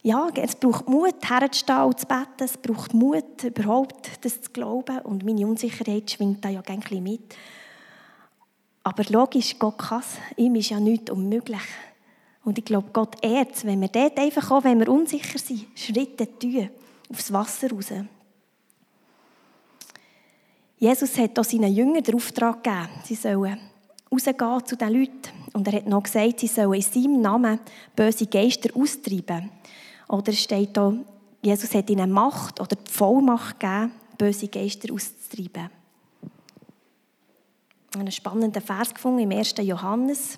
ja, 0.03 0.27
es 0.35 0.55
braucht 0.55 0.89
Mut, 0.89 1.15
herzustehen 1.23 1.83
und 1.83 1.99
zu 1.99 2.05
beten. 2.05 2.43
Es 2.43 2.57
braucht 2.57 2.93
Mut, 2.93 3.43
überhaupt 3.43 4.23
das 4.25 4.41
zu 4.41 4.51
glauben. 4.51 4.99
Und 4.99 5.23
meine 5.23 5.47
Unsicherheit 5.47 6.11
schwingt 6.11 6.43
da 6.43 6.49
ja 6.49 6.61
ein 6.67 7.03
mit. 7.03 7.21
Aber 8.83 9.03
logisch, 9.05 9.57
Gott 9.57 9.77
kann 9.77 10.01
es. 10.01 10.17
Ihm 10.35 10.55
ist 10.55 10.69
ja 10.69 10.79
nichts 10.81 11.09
unmöglich. 11.09 11.61
Und 12.43 12.57
ich 12.57 12.65
glaube, 12.65 12.89
Gott 12.91 13.15
ehrt 13.23 13.65
wenn 13.65 13.79
wir 13.79 13.87
dort 13.87 14.19
einfach 14.19 14.51
auch, 14.51 14.65
wenn 14.65 14.79
wir 14.79 14.89
unsicher 14.89 15.39
sind, 15.39 15.67
Schritte 15.73 16.27
tun, 16.37 16.69
aufs 17.09 17.31
Wasser 17.31 17.71
raus. 17.71 17.93
Jesus 20.77 21.17
hat 21.17 21.39
auch 21.39 21.45
seinen 21.45 21.73
Jüngern 21.73 22.03
den 22.03 22.15
Auftrag 22.15 22.61
gegeben, 22.61 22.89
sie 23.05 23.15
sollen 23.15 23.57
rausgehen 24.11 24.65
zu 24.65 24.75
den 24.75 24.89
Leuten. 24.89 25.29
Und 25.53 25.65
er 25.67 25.75
hat 25.77 25.87
noch 25.87 26.03
gesagt, 26.03 26.41
sie 26.41 26.47
sollen 26.47 26.73
in 26.73 26.81
seinem 26.81 27.21
Namen 27.21 27.59
böse 27.95 28.27
Geister 28.27 28.69
austreiben. 28.75 29.49
Oder 30.13 30.31
steht 30.31 30.77
da, 30.77 30.93
Jesus 31.41 31.73
hat 31.73 31.89
ihnen 31.89 32.11
Macht 32.11 32.61
oder 32.61 32.75
die 32.75 32.91
Vollmacht 32.91 33.59
gegeben, 33.59 33.91
böse 34.19 34.47
Geister 34.47 34.93
auszutreiben 34.93 35.71
einen 37.95 38.11
spannenden 38.11 38.61
Vers 38.61 38.93
gefunden 38.93 39.19
im 39.19 39.31
1. 39.31 39.55
Johannes, 39.61 40.37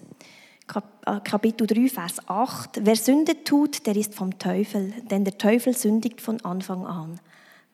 äh, 1.06 1.20
Kapitel 1.22 1.68
3, 1.68 1.90
Vers 1.90 2.18
8. 2.28 2.86
Wer 2.86 2.96
Sünde 2.96 3.44
tut, 3.44 3.86
der 3.86 3.96
ist 3.96 4.16
vom 4.16 4.38
Teufel, 4.40 4.94
denn 5.10 5.26
der 5.26 5.38
Teufel 5.38 5.76
sündigt 5.76 6.22
von 6.22 6.40
Anfang 6.46 6.86
an. 6.86 7.20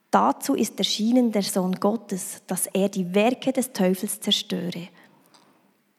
Dazu 0.10 0.56
ist 0.56 0.78
erschienen 0.80 1.32
der 1.32 1.44
Sohn 1.44 1.76
Gottes, 1.76 2.42
dass 2.48 2.68
er 2.68 2.90
die 2.90 3.14
Werke 3.14 3.54
des 3.54 3.74
Teufels 3.74 4.20
zerstöre. 4.20 4.90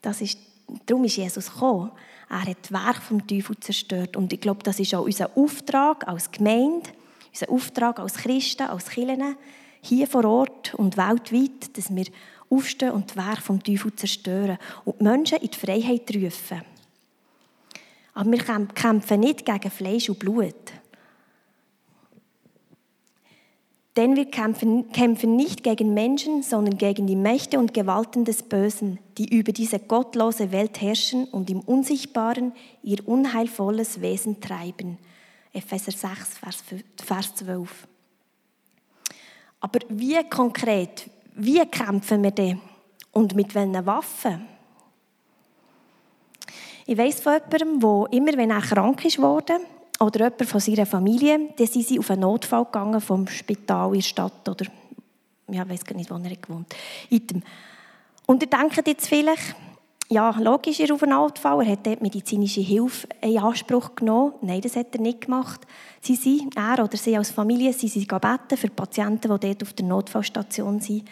Das 0.01 0.21
ist, 0.21 0.39
darum 0.87 1.05
ist 1.05 1.17
Jesus 1.17 1.53
gekommen. 1.53 1.93
Er 2.33 2.47
hat 2.47 2.57
das 2.63 2.73
Werk 2.73 3.03
vom 3.03 3.27
Teufel 3.27 3.59
zerstört. 3.61 4.17
Und 4.17 4.33
ich 4.33 4.41
glaube, 4.41 4.63
das 4.63 4.81
ist 4.81 4.95
auch 4.95 5.05
unser 5.05 5.37
Auftrag 5.37 6.09
als 6.09 6.31
Gemeinde, 6.31 6.89
unser 7.31 7.51
Auftrag 7.51 8.01
als 8.01 8.15
Christen, 8.15 8.63
als 8.63 8.89
Kirchen, 8.89 9.37
hier 9.83 10.07
vor 10.07 10.25
Ort 10.25 10.75
und 10.75 10.97
weltweit, 10.97 11.77
dass 11.77 11.95
wir 11.95 12.07
aufstehen 12.49 12.93
und 12.93 13.11
die 13.11 13.17
Werke 13.17 13.43
vom 13.43 13.63
Teufel 13.63 13.95
zerstören 13.95 14.57
und 14.87 14.99
die 14.99 15.05
Menschen 15.05 15.39
in 15.39 15.51
die 15.51 15.59
Freiheit 15.59 16.11
rufen. 16.15 16.63
Aber 18.15 18.31
wir 18.31 18.43
kämpfen 18.75 19.21
nicht 19.21 19.45
gegen 19.45 19.71
Fleisch 19.71 20.09
und 20.09 20.19
Blut. 20.19 20.73
Denn 23.97 24.17
wir 24.17 24.25
kämpfen, 24.31 24.91
kämpfen 24.93 25.37
nicht 25.37 25.63
gegen 25.63 25.93
Menschen, 25.93 26.43
sondern 26.43 26.79
gegen 26.79 27.07
die 27.07 27.17
Mächte 27.17 27.59
und 27.59 27.75
Gewalten 27.75 28.25
des 28.25 28.43
Bösen, 28.43 28.99
die 29.19 29.37
über 29.37 29.53
diese 29.53 29.79
gottlose 29.79 30.51
Welt 30.51 30.81
herrschen 30.81 31.27
und 31.27 31.51
im 31.51 31.61
Unsichtbaren 31.61 32.53
ihr 32.83 33.07
unheilvolles 33.07 34.01
Wesen 34.01 34.41
treiben. 34.41 34.97
Epheser 35.53 35.93
6, 35.93 36.39
Vers 37.05 37.35
12. 37.35 37.87
Aber 39.61 39.79
wie 39.91 40.25
konkret, 40.25 41.11
wie 41.35 41.61
kämpfen 41.67 42.23
wir 42.23 42.31
denn? 42.31 42.61
Und 43.13 43.35
mit 43.35 43.55
welchen 43.55 43.85
Waffen? 43.85 44.49
Ich 46.87 46.97
weiss 46.97 47.21
von 47.21 47.35
jemandem, 47.35 47.81
der 47.81 48.13
immer, 48.13 48.37
wenn 48.39 48.51
er 48.51 48.63
krank 48.63 49.05
ist 49.05 49.19
oder 50.03 50.25
jemand 50.25 50.47
von 50.47 50.61
seiner 50.61 50.87
Familie, 50.87 51.39
dann 51.57 51.67
sind 51.67 51.87
sie 51.87 51.99
auf 51.99 52.11
einen 52.11 52.23
Notfall 52.23 52.65
gegangen 52.65 53.01
vom 53.01 53.27
Spital 53.29 53.89
in 53.89 53.95
der 53.95 54.03
Stadt 54.03 54.49
oder 54.49 54.67
ja, 55.49 55.63
ich 55.63 55.69
weiß 55.69 55.85
gar 55.85 55.97
nicht, 55.97 56.11
wo 56.11 56.15
er 56.15 56.37
gewohnt 56.37 56.75
hat. 57.11 57.43
Und 58.27 58.43
ihr 58.43 58.49
denkt 58.49 58.87
jetzt 58.87 59.09
vielleicht, 59.09 59.55
ja, 60.09 60.31
logisch, 60.39 60.81
er 60.81 60.93
auf 60.93 61.03
einen 61.03 61.13
Notfall, 61.13 61.65
er 61.65 61.73
hat 61.73 61.87
dort 61.87 62.03
medizinische 62.03 62.61
Hilfe 62.61 63.09
in 63.21 63.39
Anspruch 63.39 63.95
genommen. 63.95 64.35
Nein, 64.43 64.61
das 64.61 64.77
hat 64.77 64.95
er 64.95 65.01
nicht 65.01 65.23
gemacht. 65.23 65.61
Sie 66.01 66.17
sind, 66.17 66.57
er 66.57 66.85
oder 66.85 66.97
sie 66.97 67.17
als 67.17 67.31
Familie, 67.31 67.73
sie 67.73 67.89
sind 67.89 68.09
beten 68.09 68.57
für 68.57 68.69
Patienten, 68.69 69.39
die 69.39 69.49
dort 69.49 69.63
auf 69.63 69.73
der 69.73 69.87
Notfallstation 69.87 70.81
sind. 70.81 71.09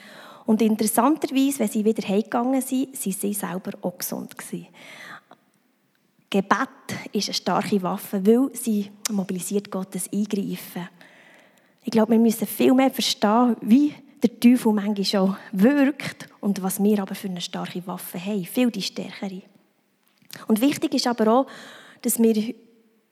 Und 0.47 0.63
interessanterweise, 0.63 1.61
wenn 1.61 1.69
sie 1.69 1.85
wieder 1.85 2.07
heimgegangen 2.07 2.61
sind, 2.61 2.97
sind 2.97 3.19
sie 3.19 3.35
selber 3.35 3.73
auch 3.83 3.99
gesund 3.99 4.37
gewesen. 4.37 4.67
Gebet 6.31 6.69
ist 7.13 7.29
eine 7.29 7.35
starke 7.35 7.83
Waffe, 7.83 8.25
weil 8.25 8.51
sie 8.55 8.89
mobilisiert 9.11 9.71
Gottes 9.71 10.09
Eingreifen. 10.13 10.89
Ich 11.83 11.91
glaube, 11.91 12.13
wir 12.13 12.21
müssen 12.21 12.47
viel 12.47 12.73
mehr 12.73 12.91
verstehen, 12.91 13.57
wie 13.63 13.93
der 14.23 14.39
Teufel 14.39 14.73
manchmal 14.73 15.05
schon 15.05 15.37
wirkt 15.53 16.29
und 16.41 16.63
was 16.63 16.81
wir 16.83 17.01
aber 17.01 17.15
für 17.15 17.29
eine 17.29 17.41
starke 17.41 17.85
Waffe 17.87 18.25
haben. 18.25 18.45
Viel 18.45 18.71
die 18.71 18.83
stärkere. 18.83 19.43
Und 20.47 20.61
wichtig 20.61 20.95
ist 20.95 21.07
aber 21.07 21.33
auch, 21.33 21.47
dass 22.03 22.19
wir 22.19 22.55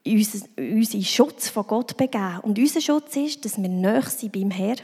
uns, 0.07 0.49
unseren 0.57 1.03
Schutz 1.03 1.49
von 1.49 1.67
Gott 1.67 1.97
begeben. 1.97 2.39
Und 2.43 2.59
unser 2.59 2.81
Schutz 2.81 3.17
ist, 3.17 3.45
dass 3.45 3.61
wir 3.61 3.69
näher 3.69 4.03
sind 4.03 4.33
beim 4.33 4.51
Herrn, 4.51 4.81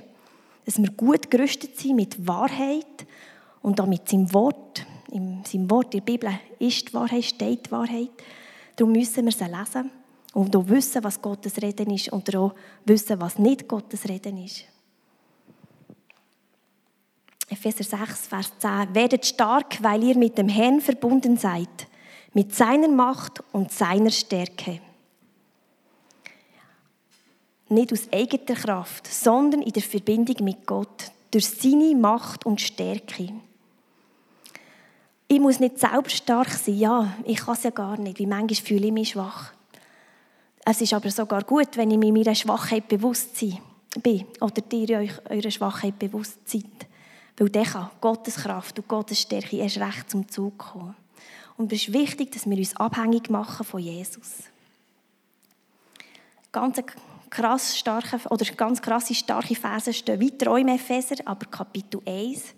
dass 0.64 0.78
wir 0.78 0.90
gut 0.90 1.30
gerüstet 1.30 1.78
sind 1.78 1.96
mit 1.96 2.26
Wahrheit 2.26 3.06
und 3.62 3.80
auch 3.80 3.86
mit 3.86 4.08
seinem 4.08 4.32
Wort. 4.32 4.86
In 5.14 5.44
seinem 5.44 5.70
Wort 5.70 5.94
in 5.94 6.00
der 6.00 6.12
Bibel 6.12 6.40
ist 6.58 6.88
die 6.88 6.94
Wahrheit, 6.94 7.24
steht 7.24 7.66
die 7.66 7.70
Wahrheit. 7.70 8.10
Darum 8.74 8.92
müssen 8.92 9.24
wir 9.24 9.30
sie 9.30 9.44
lesen 9.44 9.88
und 10.32 10.56
auch 10.56 10.68
wissen, 10.68 11.04
was 11.04 11.22
Gottes 11.22 11.62
Reden 11.62 11.90
ist 11.92 12.08
und 12.08 12.34
auch 12.34 12.52
wissen, 12.84 13.20
was 13.20 13.38
nicht 13.38 13.68
Gottes 13.68 14.08
Reden 14.08 14.44
ist. 14.44 14.64
Epheser 17.48 17.84
6, 17.84 18.26
Vers 18.26 18.52
10. 18.58 18.92
Werdet 18.92 19.24
stark, 19.24 19.80
weil 19.84 20.02
ihr 20.02 20.18
mit 20.18 20.36
dem 20.36 20.48
Herrn 20.48 20.80
verbunden 20.80 21.36
seid, 21.36 21.86
mit 22.32 22.52
seiner 22.52 22.88
Macht 22.88 23.40
und 23.52 23.70
seiner 23.70 24.10
Stärke. 24.10 24.80
Nicht 27.68 27.92
aus 27.92 28.12
eigener 28.12 28.56
Kraft, 28.56 29.06
sondern 29.06 29.62
in 29.62 29.72
der 29.72 29.82
Verbindung 29.82 30.44
mit 30.44 30.66
Gott, 30.66 31.12
durch 31.30 31.46
seine 31.46 31.94
Macht 31.94 32.44
und 32.44 32.60
Stärke. 32.60 33.28
Ich 35.34 35.40
muss 35.40 35.58
nicht 35.58 35.80
selber 35.80 36.08
stark 36.10 36.48
sein, 36.48 36.78
ja, 36.78 37.12
ich 37.24 37.38
kann 37.38 37.54
es 37.54 37.64
ja 37.64 37.70
gar 37.70 37.98
nicht, 37.98 38.20
wie 38.20 38.26
manchmal 38.26 38.54
fühle 38.54 38.86
ich 38.86 38.92
mich 38.92 39.08
schwach. 39.08 39.52
Es 40.64 40.80
ist 40.80 40.94
aber 40.94 41.10
sogar 41.10 41.42
gut, 41.42 41.76
wenn 41.76 41.90
ich 41.90 41.98
mir 41.98 42.12
meiner 42.12 42.36
Schwachheit 42.36 42.86
bewusst 42.86 43.30
bin 44.00 44.26
oder 44.40 44.62
ihr 44.70 44.98
euch 44.98 45.10
eurer 45.28 45.50
Schwachheit 45.50 45.98
bewusst 45.98 46.38
seid. 46.48 46.86
Weil 47.36 47.48
dann 47.48 47.64
kann 47.64 47.90
Gottes 48.00 48.36
Kraft 48.36 48.78
und 48.78 48.86
Gottes 48.86 49.22
Stärke 49.22 49.56
erst 49.56 49.78
recht 49.78 50.08
zum 50.08 50.28
Zug 50.28 50.56
kommen. 50.56 50.94
Und 51.56 51.72
es 51.72 51.88
ist 51.88 51.92
wichtig, 51.92 52.30
dass 52.30 52.48
wir 52.48 52.56
uns 52.56 52.76
abhängig 52.76 53.28
machen 53.28 53.66
von 53.66 53.80
Jesus. 53.80 54.44
Ganz 56.52 56.80
krass 57.28 57.76
starke, 57.76 58.20
oder 58.30 58.44
ganz 58.52 58.80
krasse 58.80 59.16
starke 59.16 59.56
Verse 59.56 59.92
stehen 59.92 60.20
weiter 60.20 60.52
auch 60.52 60.58
im 60.58 60.68
Epheser, 60.68 61.16
aber 61.24 61.46
Kapitel 61.46 62.00
1. 62.06 62.53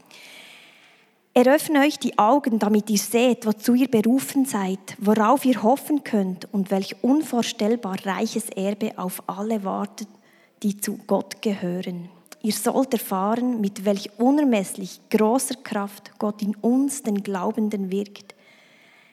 Eröffne 1.36 1.80
euch 1.80 1.98
die 1.98 2.16
Augen, 2.16 2.58
damit 2.58 2.88
ihr 2.88 2.96
seht, 2.96 3.44
wozu 3.44 3.74
ihr 3.74 3.90
berufen 3.90 4.46
seid, 4.46 4.78
worauf 4.96 5.44
ihr 5.44 5.62
hoffen 5.62 6.02
könnt 6.02 6.50
und 6.50 6.70
welch 6.70 6.96
unvorstellbar 7.02 7.98
reiches 8.06 8.48
Erbe 8.48 8.94
auf 8.96 9.22
alle 9.26 9.62
wartet, 9.62 10.08
die 10.62 10.80
zu 10.80 10.96
Gott 11.06 11.42
gehören. 11.42 12.08
ihr 12.40 12.54
sollt 12.54 12.94
erfahren, 12.94 13.60
mit 13.60 13.84
welch 13.84 14.18
unermesslich 14.18 14.98
großer 15.10 15.56
Kraft 15.56 16.18
Gott 16.18 16.40
in 16.40 16.56
uns, 16.56 17.02
den 17.02 17.22
Glaubenden, 17.22 17.90
wirkt. 17.90 18.34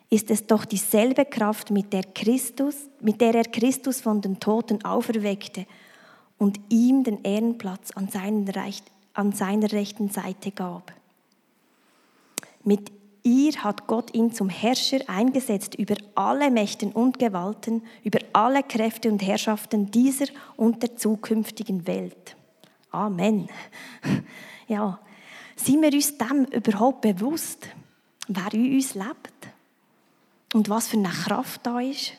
Ist 0.09 0.31
es 0.31 0.47
doch 0.47 0.63
dieselbe 0.63 1.25
Kraft, 1.25 1.71
mit 1.71 1.91
der, 1.91 2.03
Christus, 2.03 2.87
mit 3.01 3.19
der 3.19 3.35
er 3.35 3.43
Christus 3.51 3.99
von 3.99 4.21
den 4.21 4.39
Toten 4.39 4.85
auferweckte 4.85 5.65
und 6.37 6.57
ihm 6.69 7.03
den 7.03 7.21
Ehrenplatz 7.25 7.91
an 7.91 8.07
seiner, 8.07 8.53
an 9.13 9.33
seiner 9.33 9.69
rechten 9.73 10.07
Seite 10.07 10.51
gab. 10.51 10.93
Mit 12.63 12.91
ihr 13.23 13.53
hat 13.63 13.87
Gott 13.87 14.13
ihn 14.13 14.33
zum 14.33 14.49
Herrscher 14.49 14.99
eingesetzt 15.07 15.75
über 15.75 15.95
alle 16.15 16.51
Mächten 16.51 16.91
und 16.91 17.19
Gewalten, 17.19 17.83
über 18.03 18.19
alle 18.33 18.63
Kräfte 18.63 19.09
und 19.09 19.21
Herrschaften 19.21 19.91
dieser 19.91 20.25
und 20.55 20.81
der 20.83 20.95
zukünftigen 20.95 21.87
Welt. 21.87 22.35
Amen. 22.91 23.49
Ja, 24.67 24.99
sind 25.57 25.81
wir 25.81 25.91
uns 25.91 26.17
dem 26.17 26.45
überhaupt 26.45 27.01
bewusst, 27.01 27.67
wer 28.29 28.53
in 28.53 28.75
uns 28.75 28.95
lebt 28.95 29.33
und 30.53 30.69
was 30.69 30.87
für 30.87 30.97
eine 30.97 31.09
Kraft 31.09 31.65
da 31.65 31.81
ist? 31.81 32.13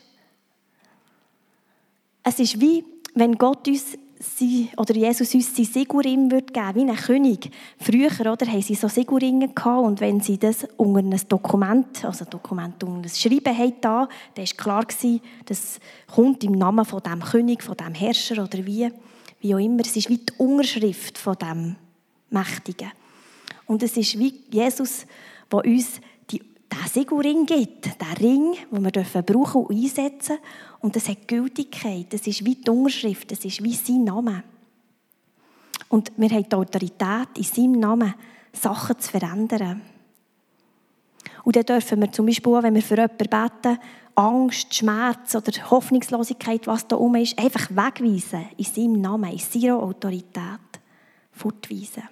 Es 2.23 2.39
ist 2.39 2.61
wie, 2.61 2.85
wenn 3.15 3.37
Gott 3.37 3.67
uns 3.67 3.97
sie, 4.19 4.71
oder 4.77 4.95
Jesus 4.95 5.35
uns 5.35 5.55
seinen 5.55 5.67
Siguring 5.67 6.31
würde 6.31 6.53
geben, 6.53 6.75
wie 6.75 6.91
ein 6.91 6.97
König. 6.97 7.51
Früher 7.79 8.33
oder, 8.33 8.47
haben 8.47 8.63
sie 8.63 8.75
so 8.75 8.89
Siguringe 8.89 9.49
gehabt 9.49 9.85
und 9.85 10.01
wenn 10.01 10.21
sie 10.21 10.39
das 10.39 10.67
unter 10.77 11.01
ein 11.01 11.21
Dokument, 11.29 12.05
also 12.05 12.25
ein 12.25 12.31
Dokument 12.31 12.83
unter 12.85 13.09
ein 13.09 13.15
Schreiben 13.15 13.57
haben, 13.57 13.75
da, 13.81 14.09
dann 14.35 14.47
war 14.47 14.57
klar, 14.57 14.85
gewesen, 14.85 15.21
das 15.47 15.81
kommt 16.15 16.45
im 16.45 16.53
Namen 16.53 16.85
von 16.85 17.03
dem 17.03 17.21
König, 17.21 17.63
von 17.63 17.77
dem 17.77 17.95
Herrscher 17.95 18.43
oder 18.43 18.65
wie, 18.65 18.91
wie 19.41 19.55
auch 19.55 19.59
immer. 19.59 19.83
Es 19.83 19.97
ist 19.97 20.09
wie 20.09 20.19
die 20.19 20.33
Unterschrift 20.39 21.19
von 21.19 21.37
dem 21.37 21.77
Mächtigen. 22.31 22.91
Und 23.67 23.83
es 23.83 23.97
ist 23.97 24.19
wie 24.19 24.35
Jesus, 24.51 25.07
der 25.51 25.65
uns 25.65 26.01
diesen 26.75 26.89
Siguring 26.89 27.47
gibt, 27.47 27.87
den 27.87 28.17
Ring, 28.21 28.57
den 28.71 28.85
wir 28.85 28.91
dürfen 28.91 29.25
brauchen 29.25 29.67
und 29.67 29.77
einsetzen 29.77 30.39
und 30.81 30.97
das 30.97 31.09
hat 31.09 31.29
Gültigkeit, 31.29 32.13
das 32.13 32.27
ist 32.27 32.45
wie 32.45 32.57
die 32.57 32.71
Unterschrift, 32.71 33.31
das 33.31 33.45
ist 33.45 33.63
wie 33.63 33.75
sein 33.75 34.05
Name. 34.05 34.43
Und 35.89 36.13
wir 36.17 36.29
haben 36.31 36.49
die 36.49 36.57
Autorität, 36.57 37.29
in 37.37 37.45
seinem 37.45 37.73
Namen 37.73 38.15
Sachen 38.53 38.99
zu 38.99 39.11
verändern. 39.11 39.83
Und 41.45 41.57
dann 41.57 41.65
dürfen 41.65 42.01
wir 42.01 42.11
zum 42.11 42.27
Beispiel 42.27 42.63
wenn 42.63 42.75
wir 42.75 42.83
für 42.83 42.97
jemanden 42.97 43.29
beten, 43.29 43.79
Angst, 44.15 44.75
Schmerz 44.75 45.35
oder 45.35 45.53
Hoffnungslosigkeit, 45.71 46.67
was 46.67 46.87
da 46.87 46.97
oben 46.97 47.17
ist, 47.17 47.39
einfach 47.39 47.69
wegweisen, 47.71 48.47
in 48.57 48.65
seinem 48.65 49.01
Namen, 49.01 49.33
in 49.33 49.39
seiner 49.39 49.83
Autorität 49.83 50.61
fortweisen 51.33 52.05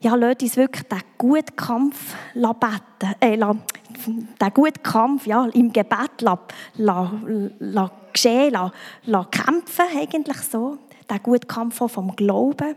ja, 0.00 0.14
lasst 0.14 0.42
uns 0.42 0.56
wirklich 0.56 0.88
den 0.88 1.02
guten 1.18 1.56
Kampf 1.56 2.14
beten, 2.34 3.14
äh, 3.20 3.36
den 3.36 4.54
guten 4.54 4.82
Kampf 4.82 5.26
ja, 5.26 5.44
im 5.46 5.72
Gebet 5.72 6.22
la, 6.22 6.38
la, 6.76 7.12
la 7.58 7.90
geschehen, 8.12 8.52
la, 8.52 8.72
la 9.04 9.24
kämpfen, 9.24 9.84
eigentlich 9.94 10.38
so. 10.38 10.78
Den 11.08 11.22
guten 11.22 11.46
Kampf 11.46 11.76
vom 11.76 12.16
Glauben, 12.16 12.76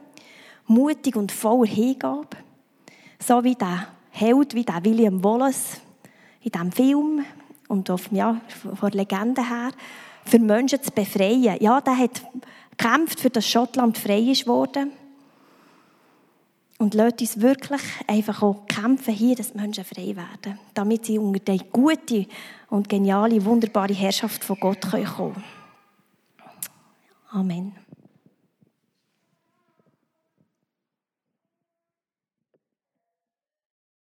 mutig 0.68 1.16
und 1.16 1.32
voller 1.32 1.66
Hingabe. 1.66 2.38
So 3.20 3.44
wie 3.44 3.56
der 3.56 3.88
Held, 4.10 4.54
wie 4.54 4.66
der 4.66 4.84
William 4.84 5.24
Wallace 5.24 5.82
in 6.42 6.52
diesem 6.52 6.72
Film 6.72 7.26
und 7.70 7.90
auf, 7.90 8.12
ja, 8.12 8.42
von 8.48 8.92
der 8.92 9.00
Legende 9.00 9.48
her, 9.48 9.72
für 10.26 10.40
Menschen 10.40 10.84
zu 10.84 10.92
befreien. 10.92 11.58
Ja, 11.62 11.80
der 11.80 11.98
hat 11.98 12.22
gekämpft, 12.78 13.22
für 13.22 13.30
das 13.30 13.48
Schottland 13.48 13.98
frei 13.98 14.20
ist 14.20 14.46
und 16.78 16.94
lasst 16.94 17.22
uns 17.22 17.42
wirklich 17.42 17.82
einfach 18.08 18.42
auch 18.42 18.66
kämpfen 18.68 19.14
hier, 19.14 19.36
dass 19.36 19.54
Menschen 19.54 19.86
frei 19.86 20.16
werden, 20.16 20.60
damit 20.74 21.06
sie 21.06 21.18
unter 21.18 21.54
die 21.54 21.64
gute 21.72 22.28
und 22.70 22.90
geniale, 22.90 23.44
wunderbare 23.46 23.94
Herrschaft 23.94 24.44
von 24.44 24.60
Gott 24.60 24.82
kommen 24.82 25.06
können. 25.06 25.44
Amen. 27.32 27.83